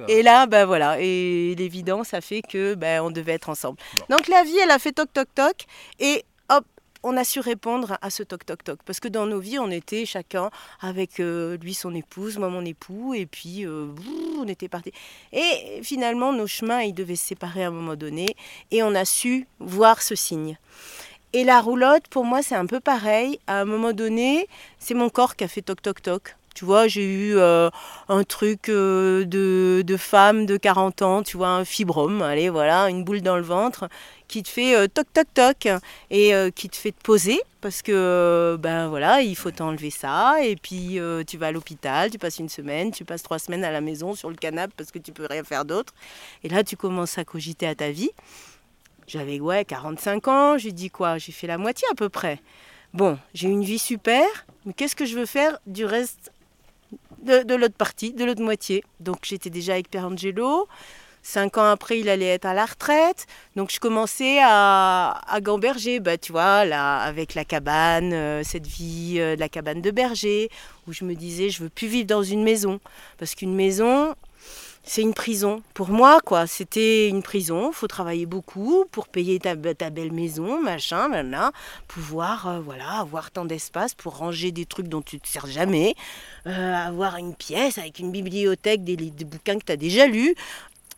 Et 0.10 0.23
là, 0.23 0.45
ben 0.45 0.65
voilà, 0.65 0.97
et 1.00 1.56
l'évidence 1.58 2.13
a 2.13 2.19
fait 2.19 2.41
que 2.41 2.76
ben, 2.76 3.02
on 3.02 3.12
devait 3.12 3.32
être 3.32 3.47
ensemble. 3.50 3.78
Donc 4.10 4.28
la 4.28 4.43
vie, 4.43 4.58
elle 4.58 4.71
a 4.71 4.78
fait 4.78 4.91
toc 4.91 5.12
toc 5.13 5.30
toc, 5.34 5.56
et 6.00 6.26
on 7.03 7.17
a 7.17 7.23
su 7.23 7.39
répondre 7.39 7.97
à 8.01 8.10
ce 8.10 8.23
toc 8.23 8.45
toc 8.45 8.63
toc. 8.63 8.79
Parce 8.86 8.99
que 8.99 9.07
dans 9.07 9.25
nos 9.25 9.39
vies, 9.39 9.60
on 9.60 9.71
était 9.71 10.05
chacun 10.05 10.49
avec 10.79 11.19
euh, 11.19 11.57
lui 11.57 11.73
son 11.73 11.93
épouse, 11.93 12.38
moi 12.38 12.49
mon 12.49 12.65
époux, 12.65 13.13
et 13.13 13.25
puis 13.25 13.65
euh, 13.65 13.88
on 14.39 14.47
était 14.47 14.67
partis. 14.67 14.93
Et 15.33 15.81
finalement, 15.83 16.33
nos 16.33 16.47
chemins, 16.47 16.81
ils 16.81 16.93
devaient 16.93 17.15
se 17.15 17.25
séparer 17.25 17.63
à 17.63 17.67
un 17.67 17.71
moment 17.71 17.95
donné, 17.95 18.36
et 18.71 18.83
on 18.83 18.95
a 18.95 19.05
su 19.05 19.47
voir 19.60 20.01
ce 20.01 20.15
signe. 20.15 20.57
Et 21.33 21.43
la 21.43 21.60
roulotte, 21.62 22.07
pour 22.07 22.23
moi, 22.25 22.41
c'est 22.41 22.55
un 22.55 22.65
peu 22.65 22.79
pareil. 22.79 23.39
À 23.47 23.60
un 23.60 23.65
moment 23.65 23.91
donné, 23.91 24.47
c'est 24.79 24.93
mon 24.93 25.10
corps 25.10 25.36
qui 25.36 25.43
a 25.43 25.47
fait 25.47 25.62
toc 25.62 25.81
toc 25.81 26.01
toc. 26.01 26.36
Tu 26.58 26.65
vois, 26.65 26.88
j'ai 26.88 27.06
eu 27.06 27.38
euh, 27.38 27.70
un 28.10 28.24
truc 28.24 28.70
euh, 28.70 29.26
de, 29.26 29.84
de 29.86 29.96
femme 29.96 30.48
de 30.48 30.58
40 30.58 31.04
ans, 31.04 31.22
tu 31.22 31.38
vois, 31.38 31.50
un 31.50 31.63
fibrome, 31.63 32.24
allez, 32.24 32.50
voilà, 32.50 32.89
une 32.89 33.04
boule 33.04 33.22
dans 33.22 33.36
le 33.36 33.43
ventre 33.43 33.88
qui 34.28 34.41
te 34.41 34.50
fait 34.50 34.76
euh, 34.76 34.88
toc 34.88 35.06
toc 35.13 35.28
toc 35.36 35.67
et 36.10 36.34
qui 36.56 36.67
te 36.67 36.76
fait 36.76 36.93
te 36.93 37.02
poser 37.04 37.39
parce 37.62 37.84
que 37.84 38.58
ben 38.60 38.88
voilà 38.88 39.22
il 39.22 39.36
faut 39.36 39.52
t'enlever 39.52 39.91
ça 39.91 40.38
et 40.43 40.56
puis 40.56 41.00
tu 41.28 41.38
vas 41.38 41.48
à 41.48 41.52
l'hôpital 41.52 42.10
tu 42.12 42.17
passes 42.17 42.39
une 42.39 42.50
semaine 42.50 42.91
tu 42.91 43.06
passes 43.06 43.24
trois 43.24 43.39
semaines 43.39 43.63
à 43.63 43.72
la 43.72 43.80
maison 43.80 44.15
sur 44.15 44.30
le 44.30 44.36
canapé 44.36 44.74
parce 44.76 44.91
que 44.91 45.00
tu 45.00 45.12
peux 45.12 45.28
rien 45.30 45.43
faire 45.43 45.63
d'autre 45.63 45.93
et 46.43 46.50
là 46.50 46.63
tu 46.63 46.76
commences 46.76 47.17
à 47.17 47.24
cogiter 47.24 47.67
à 47.67 47.76
ta 47.76 47.91
vie. 47.91 48.10
J'avais 49.06 49.39
ouais 49.39 49.63
45 49.63 50.28
ans 50.28 50.58
j'ai 50.58 50.72
dit 50.72 50.89
quoi? 50.89 51.20
J'ai 51.20 51.32
fait 51.32 51.48
la 51.48 51.60
moitié 51.60 51.88
à 51.91 51.96
peu 51.96 52.10
près. 52.10 52.41
Bon 52.93 53.20
j'ai 53.36 53.48
une 53.48 53.63
vie 53.63 53.80
super 53.80 54.26
mais 54.65 54.74
qu'est-ce 54.74 54.96
que 54.96 55.06
je 55.06 55.17
veux 55.17 55.28
faire 55.28 55.60
du 55.67 55.86
reste 55.86 56.32
de, 57.23 57.56
l'autre 57.56 57.76
partie 57.76 58.13
de 58.13 58.23
l'autre 58.23 58.41
moitié 58.41 58.84
donc 59.00 59.17
j'étais 59.23 59.50
déjà 59.50 59.73
avec 59.73 59.89
Pierangelo 59.89 60.67
Cinq 61.30 61.58
ans 61.58 61.69
après, 61.69 62.00
il 62.00 62.08
allait 62.08 62.28
être 62.28 62.45
à 62.45 62.54
la 62.54 62.65
retraite. 62.65 63.26
Donc, 63.58 63.69
je 63.69 63.82
commençais 63.82 64.39
à, 64.41 65.19
à 65.28 65.41
gamberger, 65.41 66.00
bah, 66.00 66.17
tu 66.17 66.32
vois, 66.32 66.63
là, 66.63 67.00
avec 67.00 67.36
la 67.36 67.43
cabane, 67.43 68.13
euh, 68.13 68.43
cette 68.45 68.65
vie 68.65 69.15
euh, 69.17 69.36
de 69.36 69.39
la 69.41 69.50
cabane 69.50 69.82
de 69.82 69.91
berger, 69.91 70.50
où 70.88 70.93
je 70.93 71.04
me 71.04 71.15
disais, 71.15 71.50
je 71.50 71.63
veux 71.63 71.69
plus 71.69 71.89
vivre 71.89 72.08
dans 72.08 72.23
une 72.23 72.43
maison. 72.43 72.80
Parce 73.17 73.36
qu'une 73.36 73.54
maison, 73.54 74.15
c'est 74.88 75.02
une 75.02 75.13
prison. 75.13 75.62
Pour 75.73 75.89
moi, 75.89 76.19
quoi, 76.23 76.47
c'était 76.47 77.10
une 77.10 77.21
prison. 77.21 77.73
Faut 77.73 77.88
travailler 77.88 78.26
beaucoup 78.26 78.86
pour 78.91 79.10
payer 79.10 79.38
ta, 79.38 79.56
belle 79.56 80.13
maison, 80.13 80.62
machin, 80.62 81.10
là, 81.23 81.52
pouvoir, 81.89 82.47
euh, 82.47 82.60
voilà, 82.62 83.00
avoir 83.00 83.30
tant 83.30 83.43
d'espace 83.43 83.93
pour 83.93 84.17
ranger 84.17 84.52
des 84.52 84.65
trucs 84.65 84.88
dont 84.88 85.02
tu 85.02 85.19
te 85.19 85.28
sers 85.28 85.45
jamais, 85.45 85.93
euh, 86.47 86.73
avoir 86.73 87.17
une 87.17 87.36
pièce 87.36 87.78
avec 87.78 88.00
une 88.00 88.12
bibliothèque, 88.12 88.86
des, 88.86 88.95
bouquins 89.26 89.60
que 89.60 89.65
tu 89.65 89.71
as 89.73 89.78
déjà 89.78 90.08
lus, 90.08 90.36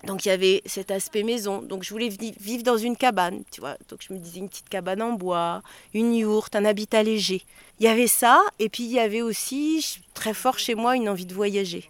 donc 0.06 0.26
il 0.26 0.30
y 0.30 0.32
avait 0.32 0.62
cet 0.68 0.92
aspect 0.92 1.24
maison. 1.24 1.64
Donc 1.64 1.84
je 1.84 1.90
voulais 1.90 2.10
vivre 2.10 2.64
dans 2.64 2.78
une 2.78 2.96
cabane, 2.96 3.42
tu 3.52 3.60
vois. 3.60 3.76
Donc 3.90 4.02
je 4.08 4.14
me 4.14 4.20
disais 4.20 4.40
une 4.40 4.50
petite 4.50 4.70
cabane 4.70 5.02
en 5.02 5.14
bois, 5.14 5.64
une 5.96 6.14
yourte, 6.14 6.56
un 6.56 6.66
habitat 6.66 7.02
léger. 7.02 7.42
Il 7.80 7.86
y 7.86 7.90
avait 7.90 8.08
ça, 8.08 8.40
et 8.60 8.70
puis 8.70 8.84
il 8.84 8.92
y 8.92 9.00
avait 9.00 9.24
aussi 9.24 10.00
très 10.14 10.36
fort 10.36 10.60
chez 10.60 10.76
moi 10.76 10.96
une 10.96 11.10
envie 11.10 11.26
de 11.26 11.34
voyager. 11.34 11.90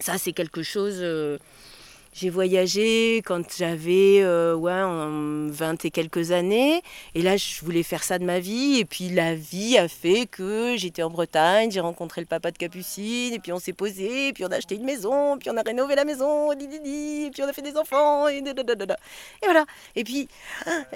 Ça 0.00 0.18
c'est 0.18 0.32
quelque 0.32 0.62
chose. 0.62 0.98
euh, 1.00 1.38
j'ai 2.14 2.30
voyagé 2.30 3.22
quand 3.24 3.42
j'avais 3.56 4.20
euh, 4.22 4.54
ouais, 4.54 4.72
en 4.72 5.46
20 5.50 5.84
et 5.84 5.90
quelques 5.90 6.32
années. 6.32 6.82
Et 7.14 7.22
là, 7.22 7.36
je 7.36 7.60
voulais 7.64 7.84
faire 7.84 8.02
ça 8.02 8.18
de 8.18 8.24
ma 8.24 8.40
vie. 8.40 8.78
Et 8.80 8.84
puis, 8.84 9.08
la 9.10 9.36
vie 9.36 9.78
a 9.78 9.86
fait 9.86 10.26
que 10.26 10.74
j'étais 10.76 11.02
en 11.04 11.10
Bretagne, 11.10 11.70
j'ai 11.70 11.78
rencontré 11.80 12.20
le 12.20 12.26
papa 12.26 12.50
de 12.50 12.58
Capucine. 12.58 13.34
Et 13.34 13.38
puis, 13.38 13.52
on 13.52 13.60
s'est 13.60 13.74
posé. 13.74 14.28
Et 14.28 14.32
puis, 14.32 14.44
on 14.44 14.48
a 14.48 14.56
acheté 14.56 14.74
une 14.74 14.84
maison. 14.84 15.36
Et 15.36 15.38
puis, 15.38 15.50
on 15.50 15.56
a 15.56 15.62
rénové 15.62 15.94
la 15.94 16.04
maison. 16.04 16.50
Et 16.52 17.30
puis, 17.32 17.42
on 17.42 17.46
a 17.48 17.52
fait 17.52 17.62
des 17.62 17.76
enfants. 17.76 18.26
Et, 18.26 18.38
et 18.38 19.44
voilà. 19.44 19.64
Et 19.94 20.02
puis, 20.02 20.28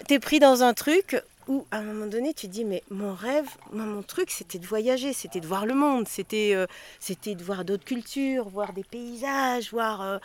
t'es 0.08 0.18
pris 0.18 0.40
dans 0.40 0.62
un 0.64 0.74
truc 0.74 1.22
où, 1.48 1.66
à 1.70 1.78
un 1.78 1.82
moment 1.82 2.06
donné, 2.06 2.34
tu 2.34 2.46
te 2.46 2.52
dis 2.52 2.64
Mais 2.64 2.82
mon 2.90 3.14
rêve, 3.14 3.48
moi, 3.72 3.84
mon 3.84 4.02
truc, 4.02 4.30
c'était 4.30 4.58
de 4.58 4.66
voyager. 4.66 5.12
C'était 5.12 5.40
de 5.40 5.46
voir 5.46 5.66
le 5.66 5.74
monde. 5.74 6.06
C'était 6.08 6.52
euh, 6.54 6.66
c'était 7.00 7.34
de 7.34 7.42
voir 7.44 7.64
d'autres 7.64 7.84
cultures, 7.84 8.48
voir 8.48 8.72
des 8.72 8.84
paysages, 8.84 9.70
voir, 9.70 10.00
euh, 10.02 10.18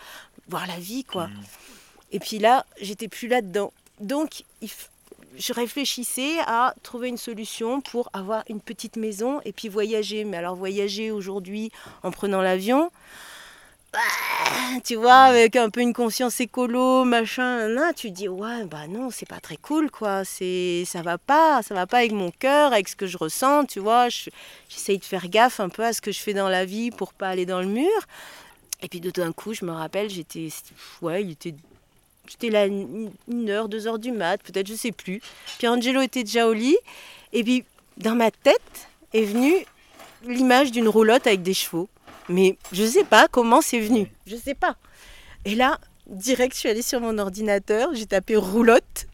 voir 0.47 0.67
la 0.67 0.77
vie, 0.79 1.03
quoi. 1.03 1.29
Et 2.11 2.19
puis 2.19 2.39
là, 2.39 2.65
j'étais 2.81 3.07
plus 3.07 3.27
là-dedans. 3.27 3.73
Donc, 3.99 4.43
il 4.61 4.67
f- 4.69 4.87
je 5.37 5.53
réfléchissais 5.53 6.39
à 6.47 6.73
trouver 6.83 7.09
une 7.09 7.17
solution 7.17 7.81
pour 7.81 8.09
avoir 8.13 8.43
une 8.49 8.61
petite 8.61 8.95
maison 8.95 9.39
et 9.45 9.51
puis 9.51 9.67
voyager. 9.69 10.23
Mais 10.23 10.37
alors, 10.37 10.55
voyager 10.55 11.11
aujourd'hui 11.11 11.71
en 12.03 12.11
prenant 12.11 12.41
l'avion, 12.41 12.89
tu 14.83 14.95
vois, 14.95 15.21
avec 15.23 15.55
un 15.55 15.69
peu 15.69 15.81
une 15.81 15.93
conscience 15.93 16.39
écolo, 16.39 17.03
machin, 17.03 17.67
nan, 17.69 17.93
tu 17.95 18.11
dis 18.11 18.27
ouais, 18.27 18.65
bah 18.65 18.87
non, 18.87 19.09
c'est 19.11 19.27
pas 19.27 19.39
très 19.39 19.57
cool, 19.57 19.89
quoi. 19.89 20.23
C'est, 20.25 20.83
ça 20.85 21.01
va 21.01 21.17
pas, 21.17 21.61
ça 21.63 21.73
va 21.73 21.87
pas 21.87 21.97
avec 21.99 22.11
mon 22.11 22.31
cœur, 22.31 22.73
avec 22.73 22.87
ce 22.87 22.95
que 22.95 23.07
je 23.07 23.17
ressens, 23.17 23.65
tu 23.65 23.79
vois. 23.79 24.09
Je- 24.09 24.29
J'essaye 24.69 24.97
de 24.99 25.05
faire 25.05 25.27
gaffe 25.29 25.59
un 25.59 25.69
peu 25.69 25.83
à 25.83 25.93
ce 25.93 26.01
que 26.01 26.11
je 26.11 26.19
fais 26.19 26.33
dans 26.33 26.49
la 26.49 26.65
vie 26.65 26.91
pour 26.91 27.13
pas 27.13 27.29
aller 27.29 27.45
dans 27.45 27.61
le 27.61 27.67
mur. 27.67 27.89
Et 28.81 28.87
puis 28.89 28.99
de 28.99 29.09
tout 29.09 29.21
d'un 29.21 29.31
coup, 29.31 29.53
je 29.53 29.65
me 29.65 29.71
rappelle, 29.71 30.09
j'étais, 30.09 30.49
ouais, 31.01 31.23
il 31.23 31.31
était, 31.31 31.55
j'étais 32.27 32.49
là 32.49 32.67
une 32.67 33.11
heure, 33.49 33.69
deux 33.69 33.87
heures 33.87 33.97
du 33.99 34.11
mat, 34.11 34.41
peut-être, 34.43 34.67
je 34.67 34.75
sais 34.75 34.91
plus. 34.91 35.21
Puis 35.57 35.67
Angelo 35.67 36.01
était 36.01 36.23
déjà 36.23 36.47
au 36.47 36.53
lit, 36.53 36.77
et 37.33 37.43
puis 37.43 37.63
dans 37.97 38.15
ma 38.15 38.29
tête 38.29 38.87
est 39.13 39.23
venue 39.23 39.65
l'image 40.23 40.71
d'une 40.71 40.87
roulotte 40.87 41.25
avec 41.25 41.41
des 41.41 41.55
chevaux. 41.55 41.89
Mais 42.29 42.57
je 42.71 42.85
sais 42.85 43.03
pas 43.03 43.27
comment 43.27 43.61
c'est 43.61 43.79
venu, 43.79 44.11
je 44.25 44.35
sais 44.35 44.55
pas. 44.55 44.75
Et 45.45 45.55
là, 45.55 45.79
direct, 46.07 46.53
je 46.53 46.59
suis 46.59 46.69
allée 46.69 46.81
sur 46.81 46.99
mon 46.99 47.17
ordinateur, 47.17 47.93
j'ai 47.93 48.05
tapé 48.05 48.35
roulotte. 48.35 49.07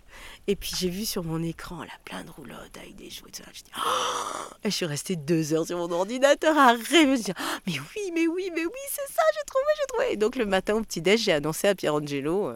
Et 0.45 0.57
puis 0.57 0.71
j'ai 0.77 0.89
vu 0.89 1.05
sur 1.05 1.23
mon 1.23 1.41
écran 1.41 1.83
là 1.83 1.93
plein 2.03 2.21
de 2.25 2.29
roulottes 2.29 2.77
avec 2.77 2.97
des 2.97 3.05
et 3.05 3.09
tout 3.09 3.29
ça. 3.31 3.43
Je 3.53 3.61
dis, 3.61 3.71
Oh 3.77 4.55
et 4.65 4.69
je 4.69 4.75
suis 4.75 4.85
restée 4.85 5.15
deux 5.15 5.53
heures 5.53 5.65
sur 5.65 5.77
mon 5.77 5.89
ordinateur 5.91 6.57
à 6.57 6.73
rêver. 6.73 7.15
Je 7.15 7.23
dis, 7.23 7.33
Oh, 7.39 7.59
mais 7.65 7.79
oui, 7.79 8.11
mais 8.13 8.27
oui, 8.27 8.51
mais 8.53 8.65
oui, 8.65 8.81
c'est 8.89 9.13
ça, 9.13 9.21
j'ai 9.33 9.45
trouvé, 9.45 9.65
j'ai 9.77 9.87
trouvé. 9.87 10.13
Et 10.13 10.17
donc 10.17 10.35
le 10.35 10.45
matin 10.45 10.75
au 10.75 10.81
petit-déj, 10.81 11.21
j'ai 11.21 11.31
annoncé 11.31 11.69
à 11.69 11.75
Pierangelo, 11.75 12.49
euh, 12.49 12.55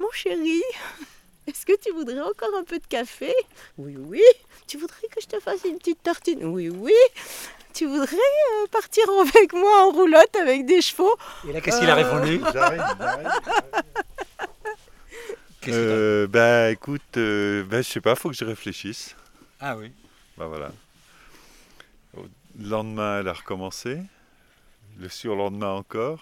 mon 0.00 0.10
chéri, 0.10 0.62
est-ce 1.46 1.64
que 1.64 1.78
tu 1.80 1.92
voudrais 1.92 2.20
encore 2.20 2.54
un 2.58 2.64
peu 2.64 2.78
de 2.78 2.86
café? 2.86 3.32
Oui, 3.76 3.96
oui. 3.96 4.22
Tu 4.66 4.76
voudrais 4.76 5.06
que 5.08 5.20
je 5.20 5.26
te 5.26 5.38
fasse 5.38 5.64
une 5.64 5.78
petite 5.78 6.02
tartine? 6.02 6.44
Oui, 6.44 6.68
oui. 6.70 6.92
Tu 7.74 7.86
voudrais 7.86 8.16
euh, 8.16 8.66
partir 8.72 9.04
avec 9.20 9.52
moi 9.52 9.86
en 9.86 9.90
roulotte 9.90 10.34
avec 10.40 10.66
des 10.66 10.80
chevaux? 10.82 11.16
Et 11.48 11.52
là, 11.52 11.60
qu'est-ce 11.60 11.78
qu'il 11.80 11.90
a 11.90 11.94
répondu? 11.94 12.40
J'arrive, 12.52 12.82
j'arrive. 12.98 13.28
Qu'est-ce 15.60 15.62
qu'il 15.62 15.72
a- 15.72 15.76
Euh, 15.76 16.26
bah 16.26 16.70
écoute, 16.70 17.02
euh, 17.16 17.64
bah, 17.64 17.78
je 17.82 17.88
sais 17.88 18.00
pas, 18.00 18.14
faut 18.14 18.30
que 18.30 18.36
je 18.36 18.44
réfléchisse. 18.44 19.14
Ah 19.60 19.76
oui. 19.76 19.92
Bah 20.36 20.46
voilà. 20.46 20.70
Au 22.16 22.24
lendemain, 22.60 23.20
elle 23.20 23.28
a 23.28 23.32
recommencé. 23.32 23.98
Le 25.00 25.08
surlendemain 25.08 25.72
encore. 25.72 26.18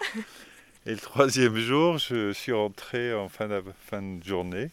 Et 0.85 0.91
le 0.91 0.97
troisième 0.99 1.57
jour, 1.57 1.97
je 1.97 2.31
suis 2.33 2.51
rentré 2.53 3.13
en 3.13 3.29
fin 3.29 3.47
de, 3.47 3.63
fin 3.89 4.01
de 4.01 4.23
journée. 4.23 4.69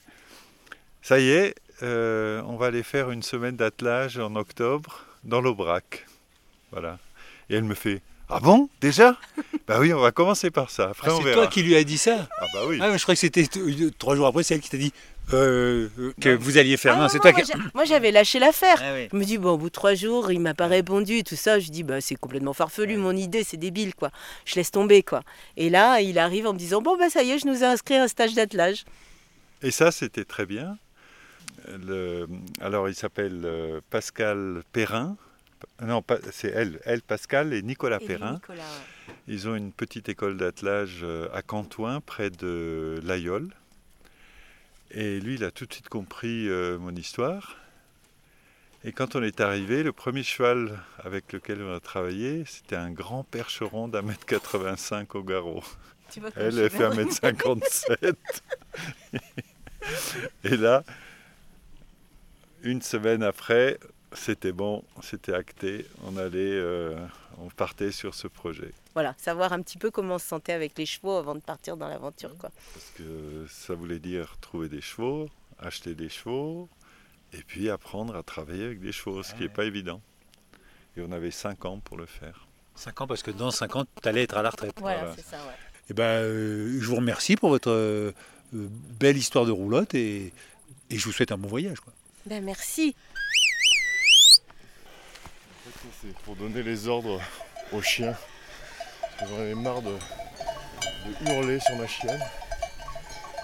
Ça 1.02 1.18
y 1.18 1.28
est, 1.30 1.54
euh, 1.82 2.42
on 2.46 2.56
va 2.56 2.66
aller 2.66 2.82
faire 2.82 3.10
une 3.10 3.22
semaine 3.22 3.56
d'attelage 3.56 4.18
en 4.18 4.34
octobre 4.36 5.04
dans 5.24 5.40
l'Aubrac. 5.40 6.06
Voilà. 6.74 6.98
Et 7.48 7.54
elle 7.54 7.64
me 7.64 7.74
fait 7.74 8.02
Ah 8.28 8.40
bon 8.40 8.68
Déjà? 8.80 9.16
Bah 9.66 9.78
oui, 9.80 9.92
on 9.94 10.00
va 10.00 10.12
commencer 10.12 10.50
par 10.50 10.68
ça. 10.70 10.90
Après, 10.90 11.08
Ah, 11.10 11.14
on 11.14 11.18
c'est 11.18 11.24
verra. 11.24 11.42
toi 11.42 11.46
qui 11.46 11.62
lui 11.62 11.74
as 11.76 11.84
dit 11.84 11.96
ça? 11.98 12.28
Ah 12.38 12.46
bah 12.52 12.60
oui. 12.66 12.78
Ah, 12.82 12.90
mais 12.90 12.98
je 12.98 13.02
croyais 13.02 13.16
que 13.16 13.20
c'était 13.20 13.46
trois 13.98 14.16
jours 14.16 14.26
après, 14.26 14.42
c'est 14.42 14.54
elle 14.54 14.60
qui 14.60 14.68
t'a 14.70 14.76
dit 14.76 14.92
euh, 15.32 15.88
euh, 15.98 16.12
que 16.20 16.30
Non. 16.30 16.38
vous 16.40 16.58
alliez 16.58 16.76
faire. 16.76 16.92
Ah 16.94 16.96
non, 16.96 17.02
non, 17.04 17.08
c'est 17.08 17.16
non, 17.18 17.22
toi 17.22 17.32
moi, 17.32 17.40
qui. 17.42 17.46
j'a- 17.52 17.58
Moi, 17.74 17.84
j'avais 17.86 18.10
lâché 18.10 18.38
l'affaire. 18.38 18.78
Ah 18.82 18.92
oui. 18.94 19.08
Je 19.12 19.16
me 19.16 19.24
dis, 19.24 19.38
bon, 19.38 19.52
au 19.52 19.56
bout 19.58 19.68
de 19.68 19.72
trois 19.74 19.94
jours, 19.94 20.30
il 20.32 20.40
m'a 20.40 20.52
pas 20.52 20.66
répondu 20.66 21.18
et 21.18 21.22
tout 21.22 21.36
ça. 21.36 21.58
Je 21.60 21.70
dis, 21.70 21.82
bah, 21.82 22.00
c'est 22.02 22.14
complètement 22.16 22.52
farfelu, 22.52 22.96
mon 22.98 23.16
idée, 23.16 23.42
c'est 23.44 23.56
débile, 23.56 23.94
quoi. 23.94 24.10
Je 24.44 24.56
laisse 24.56 24.70
tomber, 24.70 25.02
quoi. 25.02 25.22
Et 25.56 25.70
là, 25.70 26.00
il 26.02 26.18
arrive 26.18 26.46
en 26.46 26.52
me 26.52 26.58
disant, 26.58 26.82
bon, 26.82 26.96
bah, 26.98 27.08
ça 27.08 27.22
y 27.22 27.30
est, 27.30 27.38
je 27.38 27.46
nous 27.46 27.62
ai 27.62 27.66
inscrit 27.66 27.94
à 27.96 28.02
un 28.02 28.08
stage 28.08 28.34
d'attelage. 28.34 28.84
Et 29.62 29.70
ça, 29.70 29.90
c'était 29.92 30.24
très 30.24 30.44
bien. 30.44 30.76
Le- 31.86 32.26
alors, 32.60 32.88
il 32.90 32.94
s'appelle 32.94 33.40
euh, 33.44 33.80
Pascal 33.90 34.62
Perrin. 34.72 35.16
Non, 35.82 36.02
pas- 36.02 36.18
c'est 36.32 36.48
elle, 36.50 36.80
elle, 36.84 37.02
Pascal 37.02 37.52
et 37.52 37.62
Nicolas 37.62 37.98
Et 38.00 38.06
Perrin. 38.06 38.34
Nicolas, 38.34 38.62
ouais. 38.62 39.14
Ils 39.28 39.48
ont 39.48 39.54
une 39.54 39.72
petite 39.72 40.08
école 40.08 40.36
d'attelage 40.36 41.00
euh, 41.02 41.28
à 41.32 41.42
Cantoin, 41.42 42.00
près 42.00 42.30
de 42.30 43.00
l'Aïol. 43.04 43.48
Et 44.90 45.18
lui, 45.20 45.34
il 45.34 45.44
a 45.44 45.50
tout 45.50 45.66
de 45.66 45.72
suite 45.72 45.88
compris 45.88 46.48
euh, 46.48 46.78
mon 46.78 46.94
histoire. 46.94 47.56
Et 48.84 48.92
quand 48.92 49.16
on 49.16 49.22
est 49.22 49.40
arrivé, 49.40 49.82
le 49.82 49.92
premier 49.92 50.22
cheval 50.22 50.78
avec 51.02 51.32
lequel 51.32 51.62
on 51.62 51.74
a 51.74 51.80
travaillé, 51.80 52.44
c'était 52.46 52.76
un 52.76 52.90
grand 52.90 53.24
percheron 53.24 53.88
d'un 53.88 54.02
mètre 54.02 54.26
85 54.26 55.14
au 55.14 55.22
garrot. 55.22 55.64
Tu 56.10 56.20
vois, 56.20 56.30
comme 56.30 56.42
Elle, 56.42 56.58
elle 56.58 56.70
fait 56.70 56.90
bien. 56.90 57.04
1m57. 57.04 58.14
Et 60.44 60.56
là, 60.56 60.84
une 62.62 62.82
semaine 62.82 63.22
après, 63.22 63.78
c'était 64.14 64.52
bon, 64.52 64.82
c'était 65.02 65.34
acté. 65.34 65.86
On 66.04 66.16
allait, 66.16 66.38
euh, 66.38 66.96
on 67.38 67.48
partait 67.50 67.92
sur 67.92 68.14
ce 68.14 68.26
projet. 68.28 68.72
Voilà, 68.94 69.14
savoir 69.18 69.52
un 69.52 69.60
petit 69.62 69.78
peu 69.78 69.90
comment 69.90 70.14
on 70.16 70.18
se 70.18 70.26
sentait 70.26 70.52
avec 70.52 70.78
les 70.78 70.86
chevaux 70.86 71.16
avant 71.16 71.34
de 71.34 71.40
partir 71.40 71.76
dans 71.76 71.88
l'aventure, 71.88 72.36
quoi. 72.38 72.50
Parce 72.72 72.90
que 72.96 73.46
ça 73.48 73.74
voulait 73.74 73.98
dire 73.98 74.36
trouver 74.40 74.68
des 74.68 74.80
chevaux, 74.80 75.28
acheter 75.58 75.94
des 75.94 76.08
chevaux, 76.08 76.68
et 77.32 77.42
puis 77.42 77.68
apprendre 77.70 78.14
à 78.14 78.22
travailler 78.22 78.64
avec 78.64 78.80
des 78.80 78.92
chevaux, 78.92 79.22
ce 79.22 79.34
qui 79.34 79.42
n'est 79.42 79.48
pas 79.48 79.64
évident. 79.64 80.00
Et 80.96 81.00
on 81.02 81.10
avait 81.10 81.32
5 81.32 81.64
ans 81.64 81.80
pour 81.80 81.96
le 81.96 82.06
faire. 82.06 82.46
5 82.76 83.00
ans, 83.00 83.06
parce 83.08 83.22
que 83.24 83.32
dans 83.32 83.50
5 83.50 83.76
ans, 83.76 83.84
tu 84.00 84.08
allais 84.08 84.22
être 84.22 84.36
à 84.36 84.42
la 84.42 84.50
retraite. 84.50 84.74
Voilà, 84.78 84.98
Voilà. 85.00 85.14
c'est 85.16 85.24
ça, 85.24 85.38
ouais. 85.38 85.54
Et 85.90 85.94
ben, 85.94 86.04
euh, 86.04 86.78
je 86.80 86.86
vous 86.86 86.96
remercie 86.96 87.36
pour 87.36 87.50
votre 87.50 87.70
euh, 87.70 88.12
euh, 88.54 88.68
belle 89.00 89.16
histoire 89.18 89.44
de 89.44 89.50
roulotte 89.50 89.94
et, 89.94 90.32
et 90.90 90.98
je 90.98 91.04
vous 91.04 91.12
souhaite 91.12 91.32
un 91.32 91.36
bon 91.36 91.48
voyage. 91.48 91.80
Quoi. 91.80 91.92
Ben, 92.26 92.42
merci. 92.42 92.94
C'est 96.06 96.16
pour 96.24 96.36
donner 96.36 96.62
les 96.62 96.86
ordres 96.88 97.20
au 97.72 97.80
chien. 97.82 98.14
Parce 99.18 99.30
que 99.30 99.36
J'en 99.36 99.40
avais 99.42 99.54
marre 99.54 99.80
de, 99.82 99.92
de 99.92 101.30
hurler 101.30 101.60
sur 101.60 101.76
ma 101.76 101.86
chienne. 101.86 102.18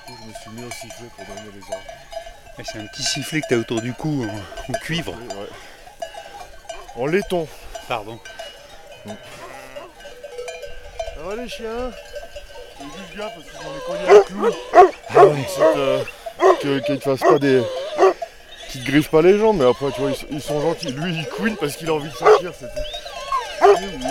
Du 0.07 0.13
coup, 0.15 0.19
je 0.23 0.29
me 0.29 0.35
suis 0.35 0.51
mis 0.51 0.65
au 0.67 0.71
sifflet 0.71 1.09
pour 1.17 1.25
donner 1.27 1.51
les 1.55 1.63
ordres. 1.75 2.65
C'est 2.65 2.79
un 2.79 2.87
petit 2.87 3.03
sifflet 3.03 3.41
que 3.41 3.47
tu 3.49 3.55
as 3.55 3.59
autour 3.59 3.81
du 3.81 3.95
cou 3.95 4.27
en, 4.27 4.73
en 4.73 4.79
cuivre. 4.81 5.13
Ouais. 5.15 5.49
En 6.97 7.07
laiton. 7.07 7.49
Pardon. 7.89 8.19
Ça 9.07 9.13
va 11.23 11.37
les 11.37 11.49
chiens? 11.49 11.91
Fais 12.77 12.85
juste 12.85 13.17
gaffe 13.17 13.33
parce 13.35 13.47
qu'ils 13.49 13.67
ont 13.67 13.75
les 13.75 13.81
colliers 14.07 14.19
à 14.19 14.23
clous. 14.25 14.51
Petite, 15.09 15.59
euh, 15.77 16.05
que- 16.61 16.79
qu'ils 16.81 16.95
ne 16.97 17.01
fassent 17.01 17.21
pas 17.21 17.39
des. 17.39 17.63
Qu'ils 18.71 18.85
te 18.85 18.91
griffent 18.91 19.11
pas 19.11 19.23
les 19.23 19.39
jambes, 19.39 19.59
mais 19.59 19.69
après 19.69 19.91
tu 19.95 20.01
vois, 20.01 20.11
ils, 20.11 20.17
sont- 20.17 20.27
ils 20.31 20.41
sont 20.43 20.61
gentils. 20.61 20.93
Lui 20.93 21.15
il 21.15 21.27
couine 21.29 21.57
parce 21.57 21.77
qu'il 21.77 21.89
a 21.89 21.95
envie 21.95 22.09
de 22.11 22.15
sortir, 22.15 22.53
c'est 22.59 22.67
tout. 22.67 23.67
Oui, 23.67 23.87
oui. 23.99 24.07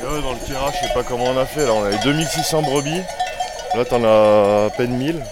Et 0.00 0.04
ouais, 0.06 0.22
dans 0.22 0.32
le 0.32 0.38
tirage, 0.46 0.74
je 0.82 0.86
sais 0.88 0.94
pas 0.94 1.02
comment 1.02 1.24
on 1.24 1.38
a 1.38 1.46
fait 1.46 1.64
là, 1.66 1.72
on 1.74 1.84
avait 1.84 1.98
2600 1.98 2.62
brebis. 2.62 3.02
Là 3.74 3.84
t'en 3.84 4.02
as 4.04 4.66
à 4.66 4.70
peine 4.76 4.96
1000. 4.96 5.22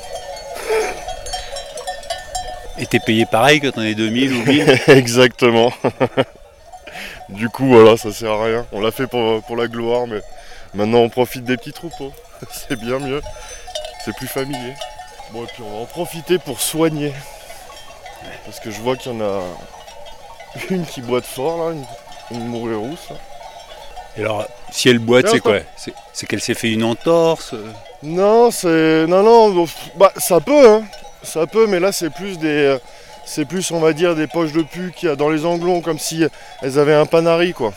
Et 2.81 2.87
t'es 2.87 3.01
payé 3.01 3.27
pareil 3.27 3.61
quand 3.61 3.73
on 3.77 3.83
est 3.83 3.95
2000 3.95 4.33
ou 4.35 4.45
1000 4.45 4.79
Exactement. 4.89 5.73
du 7.29 7.49
coup, 7.49 7.67
voilà, 7.67 7.97
ça 7.97 8.13
sert 8.13 8.33
à 8.33 8.45
rien. 8.45 8.67
On 8.73 8.81
l'a 8.81 8.91
fait 8.91 9.07
pour, 9.07 9.43
pour 9.43 9.57
la 9.57 9.69
gloire, 9.69 10.07
mais 10.07 10.21
maintenant 10.75 10.99
on 10.99 11.09
profite 11.09 11.45
des 11.45 11.57
petits 11.57 11.73
troupeaux. 11.73 12.13
C'est 12.51 12.79
bien 12.79 12.99
mieux. 12.99 13.21
C'est 14.05 14.15
plus 14.17 14.29
familier. 14.29 14.75
Bon, 15.33 15.45
et 15.45 15.47
puis 15.47 15.63
on 15.63 15.71
va 15.71 15.83
en 15.83 15.87
profiter 15.87 16.39
pour 16.39 16.61
soigner. 16.61 17.13
Parce 18.45 18.61
que 18.61 18.71
je 18.71 18.81
vois 18.81 18.97
qu'il 18.97 19.13
y 19.13 19.15
en 19.17 19.21
a 19.21 19.43
une 20.71 20.87
qui 20.87 21.03
boite 21.03 21.27
fort, 21.27 21.69
là, 21.69 21.77
une, 22.31 22.37
une 22.37 22.75
rousse. 22.77 23.11
là. 23.11 23.17
Et 24.17 24.21
alors, 24.23 24.47
si 24.71 24.89
elle 24.89 24.99
boite, 24.99 25.29
c'est 25.29 25.41
quoi? 25.41 25.59
C'est 26.13 26.27
qu'elle 26.27 26.41
s'est 26.41 26.55
fait 26.55 26.73
une 26.73 26.83
entorse 26.83 27.55
euh, 27.55 27.71
Non, 28.03 28.51
c'est. 28.51 29.07
Non, 29.07 29.23
non, 29.23 29.67
bah, 29.97 30.13
ça 30.17 30.41
peut, 30.41 30.69
hein. 30.69 30.83
Ça 31.23 31.47
peut, 31.47 31.67
mais 31.67 31.79
là, 31.79 31.93
c'est 31.93 32.11
plus 32.11 32.39
des. 32.39 32.79
C'est 33.31 33.45
plus, 33.45 33.71
on 33.73 33.79
va 33.79 33.93
dire, 33.93 34.17
des 34.17 34.27
poches 34.27 34.53
de 34.53 34.63
pu 34.63 34.91
qu'il 34.91 35.11
y 35.11 35.13
a 35.13 35.15
dans 35.15 35.29
les 35.29 35.45
anglons, 35.45 35.83
comme 35.83 35.99
si 35.99 36.25
elles 36.63 36.79
avaient 36.79 36.95
un 36.95 37.05
panari, 37.05 37.53
quoi. 37.53 37.75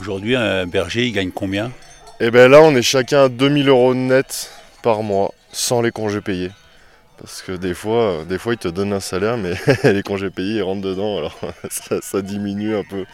Aujourd'hui, 0.00 0.36
un 0.36 0.66
berger, 0.66 1.06
il 1.06 1.12
gagne 1.12 1.30
combien? 1.30 1.70
Et 2.18 2.30
ben 2.30 2.50
là, 2.50 2.62
on 2.62 2.74
est 2.74 2.80
chacun 2.80 3.24
à 3.24 3.28
2000 3.28 3.68
euros 3.68 3.94
net 3.94 4.50
par 4.82 5.02
mois, 5.02 5.34
sans 5.52 5.82
les 5.82 5.90
congés 5.90 6.22
payés. 6.22 6.50
Parce 7.18 7.42
que 7.42 7.52
des 7.52 7.74
fois, 7.74 8.20
euh, 8.20 8.24
des 8.24 8.38
fois 8.38 8.54
ils 8.54 8.58
te 8.58 8.68
donnent 8.68 8.94
un 8.94 9.00
salaire, 9.00 9.36
mais 9.36 9.52
les 9.92 10.02
congés 10.02 10.30
payés, 10.30 10.56
ils 10.56 10.62
rentrent 10.62 10.80
dedans, 10.80 11.18
alors 11.18 11.38
ça, 11.70 12.00
ça 12.00 12.22
diminue 12.22 12.74
un 12.74 12.84
peu. 12.84 13.04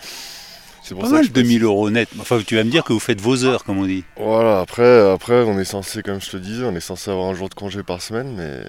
C'est 0.87 0.95
pour 0.95 1.05
Pas 1.05 1.09
ça 1.09 1.13
que 1.13 1.17
mal, 1.17 1.25
je 1.25 1.31
précise. 1.33 1.49
2000 1.51 1.65
euros 1.65 1.89
net. 1.91 2.09
Enfin, 2.21 2.41
tu 2.47 2.57
vas 2.57 2.63
me 2.65 2.71
dire 2.71 2.85
que 2.85 2.93
vous 2.93 3.01
faites 3.01 3.21
vos 3.21 3.45
heures, 3.45 3.65
comme 3.65 3.79
on 3.79 3.87
dit. 3.87 4.05
Voilà, 4.19 4.61
après, 4.61 5.11
après, 5.11 5.43
on 5.43 5.59
est 5.59 5.65
censé, 5.65 6.03
comme 6.03 6.21
je 6.21 6.31
te 6.31 6.37
disais, 6.37 6.65
on 6.65 6.77
est 6.77 6.81
censé 6.81 7.11
avoir 7.11 7.29
un 7.29 7.35
jour 7.35 7.49
de 7.49 7.55
congé 7.55 7.83
par 7.83 8.03
semaine, 8.03 8.35
mais, 8.37 8.61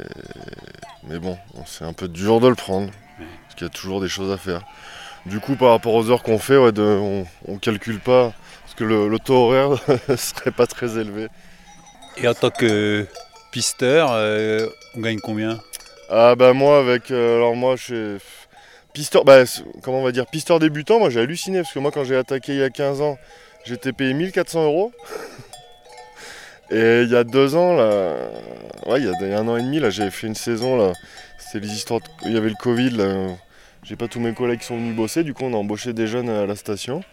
mais 1.10 1.20
bon, 1.20 1.38
c'est 1.66 1.84
un 1.84 1.92
peu 1.94 2.08
dur 2.08 2.40
de 2.40 2.48
le 2.48 2.56
prendre, 2.56 2.90
parce 3.18 3.56
qu'il 3.56 3.68
y 3.68 3.70
a 3.70 3.74
toujours 3.74 4.00
des 4.00 4.08
choses 4.08 4.32
à 4.32 4.38
faire. 4.38 4.62
Du 5.26 5.40
coup, 5.42 5.56
par 5.56 5.72
rapport 5.72 5.94
aux 5.94 6.10
heures 6.10 6.24
qu'on 6.24 6.40
fait, 6.40 6.56
ouais, 6.58 6.72
de- 6.72 6.82
on, 6.84 7.26
on 7.48 7.58
calcule 7.58 8.00
pas, 8.00 8.32
parce 8.64 8.76
que 8.76 8.86
le, 8.86 9.10
le 9.10 9.20
taux 9.20 9.36
horaire 9.52 9.78
serait 10.18 10.52
pas 10.52 10.68
très 10.68 10.98
élevé. 10.98 11.28
Et 12.18 12.28
en 12.30 12.34
tant 12.34 12.50
que 12.50 13.06
pisteur, 13.52 14.10
euh, 14.14 14.68
on 14.96 15.02
gagne 15.02 15.20
combien? 15.20 15.60
Ah 16.10 16.36
bah 16.36 16.54
moi 16.54 16.78
avec 16.80 17.10
euh, 17.10 17.38
alors 17.38 17.56
moi 17.56 17.76
je 17.76 17.84
suis 17.84 18.26
pisteur 18.96 19.26
bah 19.26 19.44
comment 19.84 20.00
on 20.00 20.04
va 20.04 20.14
dire 20.14 20.26
pisteur 20.26 20.58
débutant 20.58 21.00
moi 21.00 21.10
j'ai 21.10 21.20
halluciné 21.20 21.62
parce 21.62 21.74
que 21.74 21.80
moi 21.80 21.92
quand 21.92 22.06
j'ai 22.06 22.16
attaqué 22.16 22.54
il 22.54 22.60
y 22.60 22.64
a 22.64 22.70
15 22.70 23.02
ans 23.02 23.18
j'étais 23.66 23.92
payé 23.92 24.14
1400 24.14 24.64
euros. 24.64 24.92
Et 26.72 27.02
il 27.04 27.12
y 27.12 27.16
a 27.16 27.24
deux 27.24 27.56
ans 27.56 27.76
là 27.76 28.16
ouais 28.88 29.02
il 29.02 29.06
y 29.06 29.34
a 29.34 29.40
un 29.40 29.48
an 29.48 29.58
et 29.58 29.62
demi 29.62 29.80
là 29.80 29.90
j'ai 29.90 30.10
fait 30.10 30.28
une 30.28 30.36
saison 30.36 30.78
là. 30.78 30.94
C'était 31.38 31.60
les 31.60 31.74
histoires 31.74 32.00
il 32.26 32.32
y 32.32 32.38
avait 32.38 32.50
le 32.50 32.56
Covid 32.56 32.92
là. 32.92 33.28
J'ai 33.84 33.98
pas 33.98 34.08
tous 34.08 34.20
mes 34.20 34.34
collègues 34.34 34.62
qui 34.62 34.66
sont 34.66 34.78
venus 34.78 34.96
bosser 34.96 35.24
du 35.24 35.34
coup 35.34 35.44
on 35.44 35.54
a 35.54 35.58
embauché 35.58 35.92
des 35.92 36.08
jeunes 36.08 36.30
à 36.30 36.46
la 36.46 36.56
station. 36.56 37.04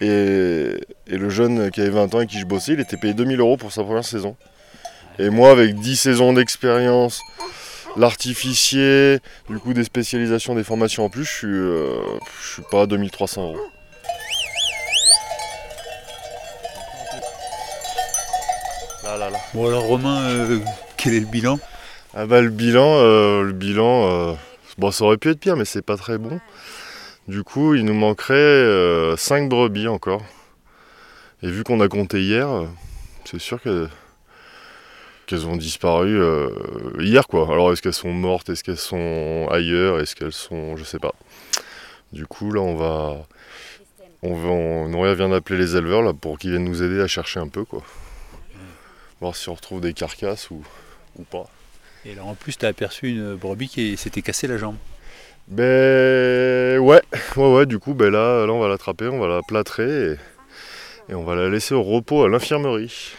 Et, 0.00 0.74
et 1.06 1.16
le 1.16 1.30
jeune 1.30 1.70
qui 1.70 1.80
avait 1.80 1.90
20 1.90 2.14
ans 2.16 2.20
et 2.20 2.26
qui 2.26 2.40
je 2.40 2.46
bossais 2.46 2.72
il 2.72 2.80
était 2.80 2.96
payé 2.96 3.14
2000 3.14 3.38
euros 3.38 3.56
pour 3.56 3.70
sa 3.70 3.84
première 3.84 4.04
saison. 4.04 4.36
Et 5.20 5.30
moi 5.30 5.52
avec 5.52 5.76
10 5.76 5.96
saisons 5.96 6.32
d'expérience 6.32 7.22
l'artificier, 7.96 9.18
du 9.48 9.58
coup 9.58 9.72
des 9.72 9.84
spécialisations, 9.84 10.54
des 10.54 10.64
formations 10.64 11.04
en 11.04 11.10
plus, 11.10 11.24
je 11.24 11.32
suis, 11.32 11.46
euh, 11.48 12.00
je 12.42 12.52
suis 12.54 12.62
pas 12.70 12.82
à 12.82 12.86
2300 12.86 13.42
euros. 13.42 13.58
Là, 19.04 19.16
là, 19.16 19.30
là. 19.30 19.38
Bon 19.54 19.66
alors 19.66 19.84
Romain, 19.84 20.22
euh, 20.28 20.60
quel 20.96 21.14
est 21.14 21.20
le 21.20 21.26
bilan? 21.26 21.58
Ah 22.14 22.26
bah 22.26 22.40
le 22.40 22.50
bilan, 22.50 22.98
euh, 22.98 23.42
le 23.42 23.52
bilan, 23.52 24.10
euh, 24.10 24.32
bon 24.76 24.90
ça 24.90 25.04
aurait 25.04 25.18
pu 25.18 25.30
être 25.30 25.40
pire 25.40 25.56
mais 25.56 25.64
c'est 25.64 25.82
pas 25.82 25.96
très 25.96 26.18
bon. 26.18 26.40
Du 27.28 27.42
coup 27.42 27.74
il 27.74 27.84
nous 27.84 27.94
manquerait 27.94 29.16
5 29.16 29.48
brebis 29.48 29.88
encore. 29.88 30.22
Et 31.42 31.50
vu 31.50 31.62
qu'on 31.62 31.80
a 31.80 31.88
compté 31.88 32.20
hier, 32.20 32.48
euh, 32.48 32.66
c'est 33.24 33.38
sûr 33.38 33.62
que 33.62 33.88
qu'elles 35.28 35.46
ont 35.46 35.56
disparu 35.56 36.20
euh, 36.20 36.48
hier 36.98 37.28
quoi. 37.28 37.46
Alors 37.52 37.72
est-ce 37.72 37.82
qu'elles 37.82 37.92
sont 37.92 38.12
mortes, 38.12 38.48
est-ce 38.48 38.64
qu'elles 38.64 38.78
sont 38.78 39.46
ailleurs, 39.50 40.00
est-ce 40.00 40.16
qu'elles 40.16 40.32
sont, 40.32 40.76
je 40.76 40.84
sais 40.84 40.98
pas. 40.98 41.14
Du 42.12 42.26
coup 42.26 42.50
là 42.50 42.62
on 42.62 42.74
va, 42.74 43.26
on 44.22 44.34
va, 44.34 44.48
on, 44.48 45.14
vient 45.14 45.28
d'appeler 45.28 45.58
les 45.58 45.76
éleveurs 45.76 46.02
là 46.02 46.14
pour 46.14 46.38
qu'ils 46.38 46.50
viennent 46.50 46.64
nous 46.64 46.82
aider 46.82 47.00
à 47.00 47.06
chercher 47.06 47.40
un 47.40 47.48
peu 47.48 47.64
quoi. 47.64 47.82
Voir 49.20 49.36
si 49.36 49.48
on 49.50 49.54
retrouve 49.54 49.80
des 49.82 49.92
carcasses 49.92 50.50
ou, 50.50 50.62
ou 51.18 51.24
pas. 51.24 51.46
Et 52.06 52.14
là 52.14 52.24
en 52.24 52.34
plus, 52.34 52.56
tu 52.56 52.64
as 52.64 52.68
aperçu 52.68 53.10
une 53.10 53.34
brebis 53.34 53.68
qui 53.68 53.96
s'était 53.98 54.22
cassée 54.22 54.46
la 54.46 54.56
jambe. 54.56 54.76
Ben 55.48 56.78
ouais, 56.78 57.02
ouais, 57.36 57.54
ouais, 57.54 57.66
du 57.66 57.78
coup, 57.78 57.92
ben 57.94 58.10
là, 58.10 58.46
là 58.46 58.52
on 58.52 58.60
va 58.60 58.68
l'attraper, 58.68 59.08
on 59.08 59.18
va 59.18 59.28
la 59.28 59.42
plâtrer 59.42 60.12
et, 60.12 60.16
et 61.10 61.14
on 61.14 61.24
va 61.24 61.34
la 61.34 61.50
laisser 61.50 61.74
au 61.74 61.82
repos 61.82 62.24
à 62.24 62.28
l'infirmerie. 62.28 63.12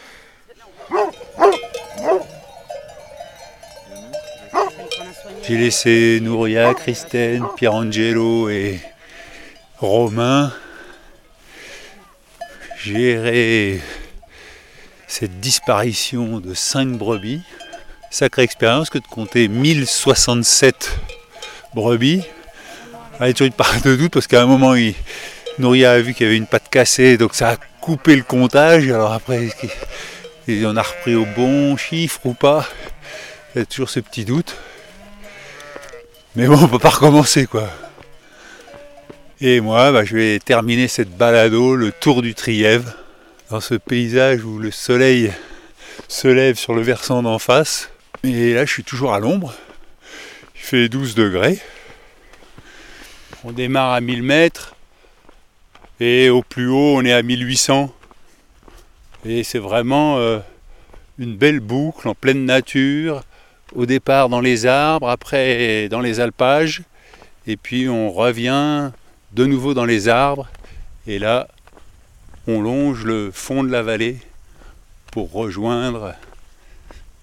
J'ai 5.50 5.58
laissé 5.58 6.20
Nouria, 6.22 6.76
Christine, 6.76 7.44
Pierangelo 7.58 8.52
et 8.52 8.80
Romain 9.80 10.54
gérer 12.78 13.82
cette 15.08 15.40
disparition 15.40 16.40
de 16.40 16.54
5 16.54 16.90
brebis. 16.90 17.42
Sacrée 18.12 18.44
expérience 18.44 18.92
que 18.92 19.00
de 19.00 19.08
compter 19.08 19.48
1067 19.48 20.96
brebis. 21.74 22.22
Avec 23.20 23.36
toujours 23.36 23.48
une 23.48 23.54
part 23.54 23.82
de 23.82 23.96
doute 23.96 24.14
parce 24.14 24.28
qu'à 24.28 24.44
un 24.44 24.46
moment, 24.46 24.76
il, 24.76 24.94
Nouria 25.58 25.94
a 25.94 26.00
vu 26.00 26.14
qu'il 26.14 26.28
y 26.28 26.30
avait 26.30 26.38
une 26.38 26.46
patte 26.46 26.70
cassée, 26.70 27.18
donc 27.18 27.34
ça 27.34 27.50
a 27.50 27.56
coupé 27.82 28.16
le 28.16 28.22
comptage. 28.22 28.88
Alors 28.88 29.14
après, 29.14 29.50
on 30.48 30.78
a 30.78 30.84
repris 30.84 31.16
au 31.16 31.26
bon 31.26 31.76
chiffre 31.76 32.20
ou 32.26 32.36
pas? 32.36 32.70
Il 33.56 33.60
y 33.60 33.62
a 33.64 33.66
toujours 33.66 33.90
ce 33.90 34.00
petit 34.00 34.26
doute. 34.26 34.56
Mais 36.40 36.48
bon, 36.48 36.58
on 36.58 36.70
peut 36.70 36.80
pas 36.80 36.92
recommencer 36.92 37.48
quoi. 37.48 37.68
Et 39.42 39.60
moi, 39.60 39.92
bah, 39.92 40.06
je 40.06 40.16
vais 40.16 40.40
terminer 40.40 40.88
cette 40.88 41.10
balado, 41.10 41.76
le 41.76 41.92
tour 41.92 42.22
du 42.22 42.34
Trièvre, 42.34 42.94
dans 43.50 43.60
ce 43.60 43.76
paysage 43.76 44.46
où 44.46 44.58
le 44.58 44.72
soleil 44.72 45.34
se 46.08 46.30
lève 46.30 46.56
sur 46.56 46.74
le 46.74 46.82
versant 46.82 47.24
d'en 47.24 47.40
face. 47.40 47.90
Et 48.24 48.54
là, 48.54 48.64
je 48.64 48.72
suis 48.72 48.86
toujours 48.86 49.14
à 49.14 49.20
l'ombre. 49.20 49.54
Il 50.56 50.62
fait 50.62 50.88
12 50.88 51.14
degrés. 51.14 51.60
On 53.44 53.52
démarre 53.52 53.92
à 53.92 54.00
1000 54.00 54.24
mètres. 54.24 54.76
Et 56.00 56.30
au 56.30 56.42
plus 56.42 56.70
haut, 56.70 56.96
on 56.96 57.04
est 57.04 57.12
à 57.12 57.22
1800. 57.22 57.94
Et 59.26 59.44
c'est 59.44 59.60
vraiment 59.60 60.20
euh, 60.20 60.40
une 61.18 61.36
belle 61.36 61.60
boucle 61.60 62.08
en 62.08 62.16
pleine 62.16 62.46
nature. 62.46 63.24
Au 63.76 63.86
départ 63.86 64.30
dans 64.30 64.42
les 64.42 64.66
arbres, 64.66 65.10
après 65.10 65.90
dans 65.90 66.02
les 66.02 66.20
alpages. 66.20 66.82
Et 67.48 67.58
puis 67.58 67.88
on 67.88 68.12
revient 68.12 68.92
de 69.34 69.46
nouveau 69.46 69.74
dans 69.74 69.86
les 69.86 70.08
arbres. 70.08 70.48
Et 71.08 71.20
là, 71.20 71.48
on 72.48 72.62
longe 72.62 73.04
le 73.04 73.32
fond 73.32 73.64
de 73.64 73.70
la 73.70 73.84
vallée 73.84 74.18
pour 75.12 75.32
rejoindre 75.32 76.16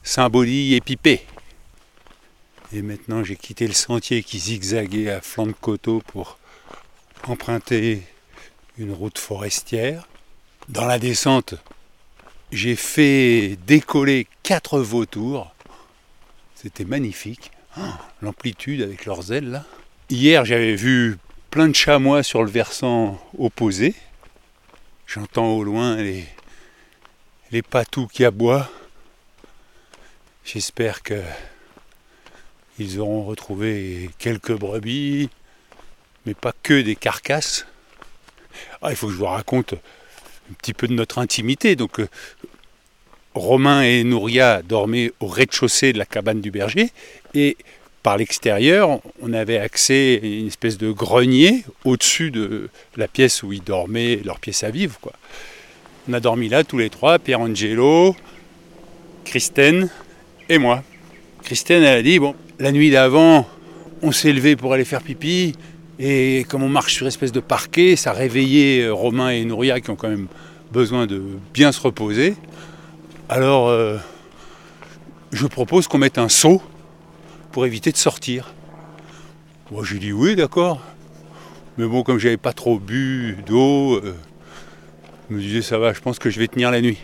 Saint-Baudy 0.03 0.75
et 0.75 0.81
Pipé. 0.81 1.27
Et 2.73 2.83
maintenant, 2.83 3.25
j'ai 3.25 3.37
quitté 3.37 3.67
le 3.67 3.73
sentier 3.73 4.23
qui 4.23 4.39
zigzaguait 4.39 5.11
à 5.11 5.21
flanc 5.21 5.47
de 5.47 5.53
coteau 5.53 6.03
pour 6.07 6.39
emprunter 7.27 8.03
une 8.79 8.93
route 8.93 9.19
forestière. 9.19 10.07
Dans 10.69 10.85
la 10.85 10.99
descente, 10.99 11.55
j'ai 12.53 12.77
fait 12.77 13.57
décoller 13.67 14.27
quatre 14.43 14.81
vautours. 14.81 15.53
C'était 16.67 16.85
magnifique. 16.85 17.53
Oh, 17.79 17.83
L'amplitude 18.23 18.83
avec 18.83 19.05
leurs 19.05 19.31
ailes 19.31 19.53
là. 19.53 19.65
Hier, 20.11 20.45
j'avais 20.45 20.75
vu 20.75 21.17
plein 21.49 21.69
de 21.69 21.77
chamois 21.77 22.25
sur 22.25 22.43
le 22.43 22.51
versant 22.51 23.21
opposé. 23.39 23.95
J'entends 25.07 25.53
au 25.53 25.63
loin 25.63 25.95
les, 25.95 26.25
les 27.53 27.63
patous 27.63 28.09
qui 28.09 28.25
aboient. 28.25 28.69
J'espère 30.45 31.05
que 31.05 31.23
ils 32.81 32.99
auront 32.99 33.23
retrouvé 33.23 34.11
quelques 34.19 34.59
brebis, 34.59 35.31
mais 36.25 36.35
pas 36.35 36.53
que 36.65 36.83
des 36.83 36.97
carcasses. 36.97 37.65
Ah, 38.83 38.91
il 38.91 38.97
faut 38.97 39.07
que 39.07 39.13
je 39.13 39.19
vous 39.19 39.27
raconte 39.27 39.75
un 39.75 40.55
petit 40.55 40.75
peu 40.75 40.89
de 40.89 40.95
notre 40.95 41.19
intimité. 41.19 41.77
Donc, 41.77 42.01
euh, 42.01 42.09
Romain 43.37 43.83
et 43.83 44.03
Nouria 44.03 44.63
dormaient 44.63 45.13
au 45.21 45.27
rez-de-chaussée 45.27 45.93
de 45.93 45.99
la 45.99 46.07
cabane 46.07 46.41
du 46.41 46.51
berger 46.51 46.91
et 47.35 47.57
par 48.03 48.17
l'extérieur, 48.17 49.01
on 49.21 49.33
avait 49.33 49.59
accès 49.59 50.21
à 50.23 50.27
une 50.27 50.47
espèce 50.47 50.79
de 50.79 50.93
grenier 50.93 51.65
au-dessus 51.85 52.31
de 52.31 52.69
la 52.97 53.09
pièce 53.09 53.43
où 53.43 53.53
ils 53.53 53.63
dormaient, 53.63 54.21
leur 54.25 54.39
pièce 54.39 54.63
à 54.63 54.71
vivre. 54.71 54.97
On 56.09 56.13
a 56.13 56.21
dormi 56.21 56.49
là 56.49 56.63
tous 56.63 56.79
les 56.79 56.89
trois, 56.89 57.19
Pierre 57.19 57.41
Angelo, 57.41 58.15
Christine 59.25 59.91
et 60.49 60.59
moi. 60.59 60.85
Christine, 61.43 61.83
elle 61.83 61.99
a 61.99 62.03
dit, 62.03 62.21
la 62.61 62.71
nuit 62.71 62.91
d'avant, 62.91 63.47
on 64.03 64.13
s'est 64.13 64.33
levé 64.33 64.55
pour 64.55 64.73
aller 64.73 64.85
faire 64.85 65.03
pipi, 65.03 65.55
et 65.99 66.47
comme 66.49 66.63
on 66.63 66.69
marche 66.69 66.95
sur 66.95 67.07
une 67.07 67.09
espèce 67.09 67.33
de 67.33 67.41
parquet, 67.41 67.97
ça 67.97 68.13
réveillait 68.13 68.83
euh, 68.83 68.95
Romain 68.95 69.31
et 69.31 69.45
Nouria 69.45 69.81
qui 69.81 69.91
ont 69.91 69.97
quand 69.97 70.09
même 70.09 70.29
besoin 70.71 71.07
de 71.07 71.23
bien 71.53 71.73
se 71.73 71.81
reposer. 71.81 72.35
Alors, 73.29 73.69
euh, 73.69 73.99
je 75.33 75.47
propose 75.47 75.89
qu'on 75.89 75.99
mette 75.99 76.17
un 76.17 76.29
seau 76.29 76.63
pour 77.51 77.67
éviter 77.67 77.91
de 77.91 77.97
sortir. 77.97 78.53
Moi, 79.73 79.83
j'ai 79.85 79.99
dit 79.99 80.13
oui, 80.13 80.37
d'accord. 80.37 80.81
Mais 81.77 81.87
bon, 81.87 82.05
comme 82.05 82.19
j'avais 82.19 82.37
pas 82.37 82.53
trop 82.53 82.79
bu 82.79 83.37
d'eau, 83.45 83.97
euh, 83.97 84.15
je 85.29 85.35
me 85.35 85.41
disais 85.41 85.61
ça 85.61 85.77
va, 85.77 85.93
je 85.93 86.01
pense 86.01 86.21
que 86.21 86.31
je 86.31 86.39
vais 86.39 86.47
tenir 86.47 86.71
la 86.71 86.81
nuit. 86.81 86.99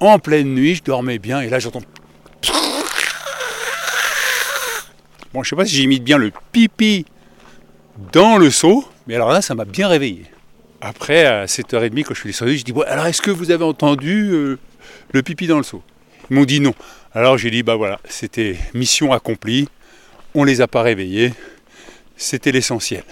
En 0.00 0.18
pleine 0.18 0.54
nuit, 0.54 0.76
je 0.76 0.82
dormais 0.82 1.18
bien 1.18 1.42
et 1.42 1.50
là 1.50 1.58
j'entends. 1.58 1.82
Bon, 5.34 5.42
je 5.42 5.50
sais 5.50 5.56
pas 5.56 5.66
si 5.66 5.74
j'imite 5.74 6.04
bien 6.04 6.16
le 6.16 6.32
pipi 6.52 7.04
dans 8.12 8.38
le 8.38 8.50
seau, 8.50 8.88
mais 9.06 9.14
alors 9.14 9.30
là, 9.30 9.42
ça 9.42 9.54
m'a 9.54 9.64
bien 9.64 9.88
réveillé. 9.88 10.24
Après, 10.80 11.26
à 11.26 11.44
7h30, 11.44 12.02
quand 12.04 12.14
je 12.14 12.20
suis 12.20 12.30
descendu, 12.30 12.56
je 12.56 12.64
dis 12.64 12.72
bon, 12.72 12.82
alors 12.86 13.06
est-ce 13.06 13.20
que 13.20 13.30
vous 13.30 13.50
avez 13.50 13.64
entendu 13.64 14.30
euh, 14.32 14.58
le 15.12 15.22
pipi 15.22 15.46
dans 15.46 15.58
le 15.58 15.62
seau 15.64 15.82
Ils 16.30 16.36
m'ont 16.36 16.44
dit 16.44 16.60
non. 16.60 16.74
Alors 17.12 17.38
j'ai 17.38 17.50
dit 17.50 17.62
bah 17.62 17.76
voilà, 17.76 18.00
c'était 18.08 18.56
mission 18.74 19.12
accomplie, 19.12 19.68
on 20.34 20.44
les 20.44 20.60
a 20.60 20.66
pas 20.68 20.82
réveillés, 20.82 21.32
c'était 22.16 22.52
l'essentiel. 22.52 23.04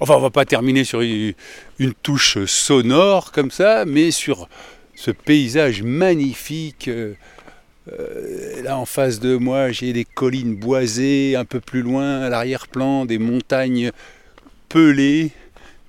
Enfin, 0.00 0.14
on 0.14 0.20
va 0.20 0.30
pas 0.30 0.44
terminer 0.44 0.84
sur 0.84 1.02
une, 1.02 1.34
une 1.78 1.94
touche 1.94 2.44
sonore 2.46 3.32
comme 3.32 3.50
ça, 3.50 3.84
mais 3.84 4.10
sur 4.10 4.48
ce 4.94 5.10
paysage 5.10 5.82
magnifique. 5.82 6.88
euh, 6.88 7.14
euh, 7.92 8.62
là 8.62 8.78
en 8.78 8.86
face 8.86 9.20
de 9.20 9.36
moi, 9.36 9.70
j'ai 9.70 9.92
des 9.92 10.04
collines 10.04 10.56
boisées, 10.56 11.36
un 11.36 11.44
peu 11.44 11.60
plus 11.60 11.82
loin, 11.82 12.22
à 12.22 12.28
l'arrière-plan, 12.30 13.04
des 13.04 13.18
montagnes 13.18 13.90
pelées, 14.68 15.32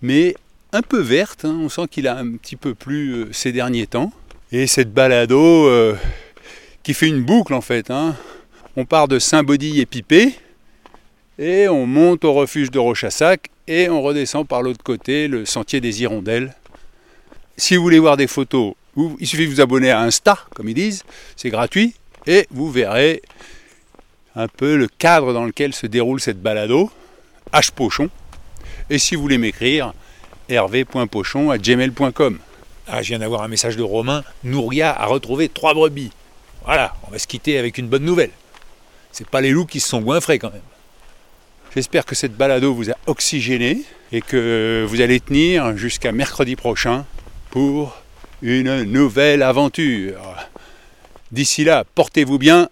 mais 0.01 0.35
un 0.73 0.81
peu 0.81 0.99
vertes. 0.99 1.45
hein. 1.45 1.57
On 1.61 1.69
sent 1.69 1.87
qu'il 1.89 2.07
a 2.07 2.17
un 2.17 2.33
petit 2.33 2.57
peu 2.57 2.75
plu 2.75 3.11
euh, 3.13 3.29
ces 3.31 3.51
derniers 3.51 3.87
temps. 3.87 4.11
Et 4.57 4.67
cette 4.67 4.93
balado 4.93 5.67
euh, 5.67 5.97
qui 6.81 6.93
fait 6.93 7.09
une 7.09 7.21
boucle 7.21 7.53
en 7.53 7.59
fait. 7.59 7.91
hein. 7.91 8.15
On 8.77 8.85
part 8.85 9.09
de 9.09 9.19
Saint-Baudy 9.19 9.81
et 9.81 9.85
Pipé, 9.85 10.33
et 11.37 11.67
on 11.67 11.85
monte 11.85 12.23
au 12.23 12.31
refuge 12.31 12.71
de 12.71 12.79
Rochassac, 12.79 13.49
et 13.67 13.89
on 13.89 14.01
redescend 14.01 14.47
par 14.47 14.61
l'autre 14.61 14.81
côté, 14.81 15.27
le 15.27 15.43
sentier 15.43 15.81
des 15.81 16.01
Hirondelles. 16.01 16.55
Si 17.57 17.75
vous 17.75 17.83
voulez 17.83 17.99
voir 17.99 18.15
des 18.15 18.27
photos, 18.27 18.75
il 19.19 19.27
suffit 19.27 19.45
de 19.45 19.51
vous 19.51 19.59
abonner 19.59 19.91
à 19.91 19.99
Insta, 19.99 20.37
comme 20.55 20.69
ils 20.69 20.73
disent, 20.73 21.03
c'est 21.35 21.49
gratuit, 21.49 21.93
et 22.25 22.47
vous 22.49 22.71
verrez 22.71 23.23
un 24.37 24.47
peu 24.47 24.77
le 24.77 24.87
cadre 24.87 25.33
dans 25.33 25.43
lequel 25.43 25.73
se 25.73 25.85
déroule 25.85 26.21
cette 26.21 26.41
balado, 26.41 26.89
H. 27.51 27.71
Pochon. 27.73 28.09
Et 28.89 28.99
si 28.99 29.15
vous 29.15 29.21
voulez 29.21 29.37
m'écrire, 29.37 29.93
hervé.pochon 30.47 31.51
à 31.51 31.57
gmail.com. 31.57 32.39
Ah, 32.87 33.01
je 33.01 33.09
viens 33.09 33.19
d'avoir 33.19 33.41
un 33.41 33.47
message 33.47 33.77
de 33.77 33.83
Romain. 33.83 34.23
Nouria 34.43 34.91
a 34.91 35.05
retrouvé 35.05 35.49
trois 35.49 35.73
brebis. 35.73 36.11
Voilà, 36.65 36.95
on 37.07 37.11
va 37.11 37.19
se 37.19 37.27
quitter 37.27 37.57
avec 37.57 37.77
une 37.77 37.87
bonne 37.87 38.03
nouvelle. 38.03 38.31
C'est 39.11 39.27
pas 39.27 39.41
les 39.41 39.51
loups 39.51 39.65
qui 39.65 39.79
se 39.79 39.89
sont 39.89 40.01
goinfrés 40.01 40.39
quand 40.39 40.51
même. 40.51 40.61
J'espère 41.73 42.05
que 42.05 42.15
cette 42.15 42.35
balado 42.35 42.73
vous 42.73 42.89
a 42.89 42.95
oxygéné 43.07 43.81
et 44.11 44.21
que 44.21 44.85
vous 44.87 45.01
allez 45.01 45.19
tenir 45.19 45.75
jusqu'à 45.75 46.11
mercredi 46.11 46.55
prochain 46.55 47.05
pour 47.49 47.97
une 48.41 48.83
nouvelle 48.83 49.41
aventure. 49.41 50.35
D'ici 51.31 51.63
là, 51.63 51.83
portez-vous 51.95 52.37
bien. 52.37 52.69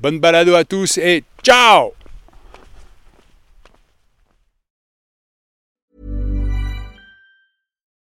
Bonne 0.00 0.20
balado 0.20 0.54
à 0.54 0.64
tous 0.64 0.98
et 0.98 1.24
ciao 1.42 1.97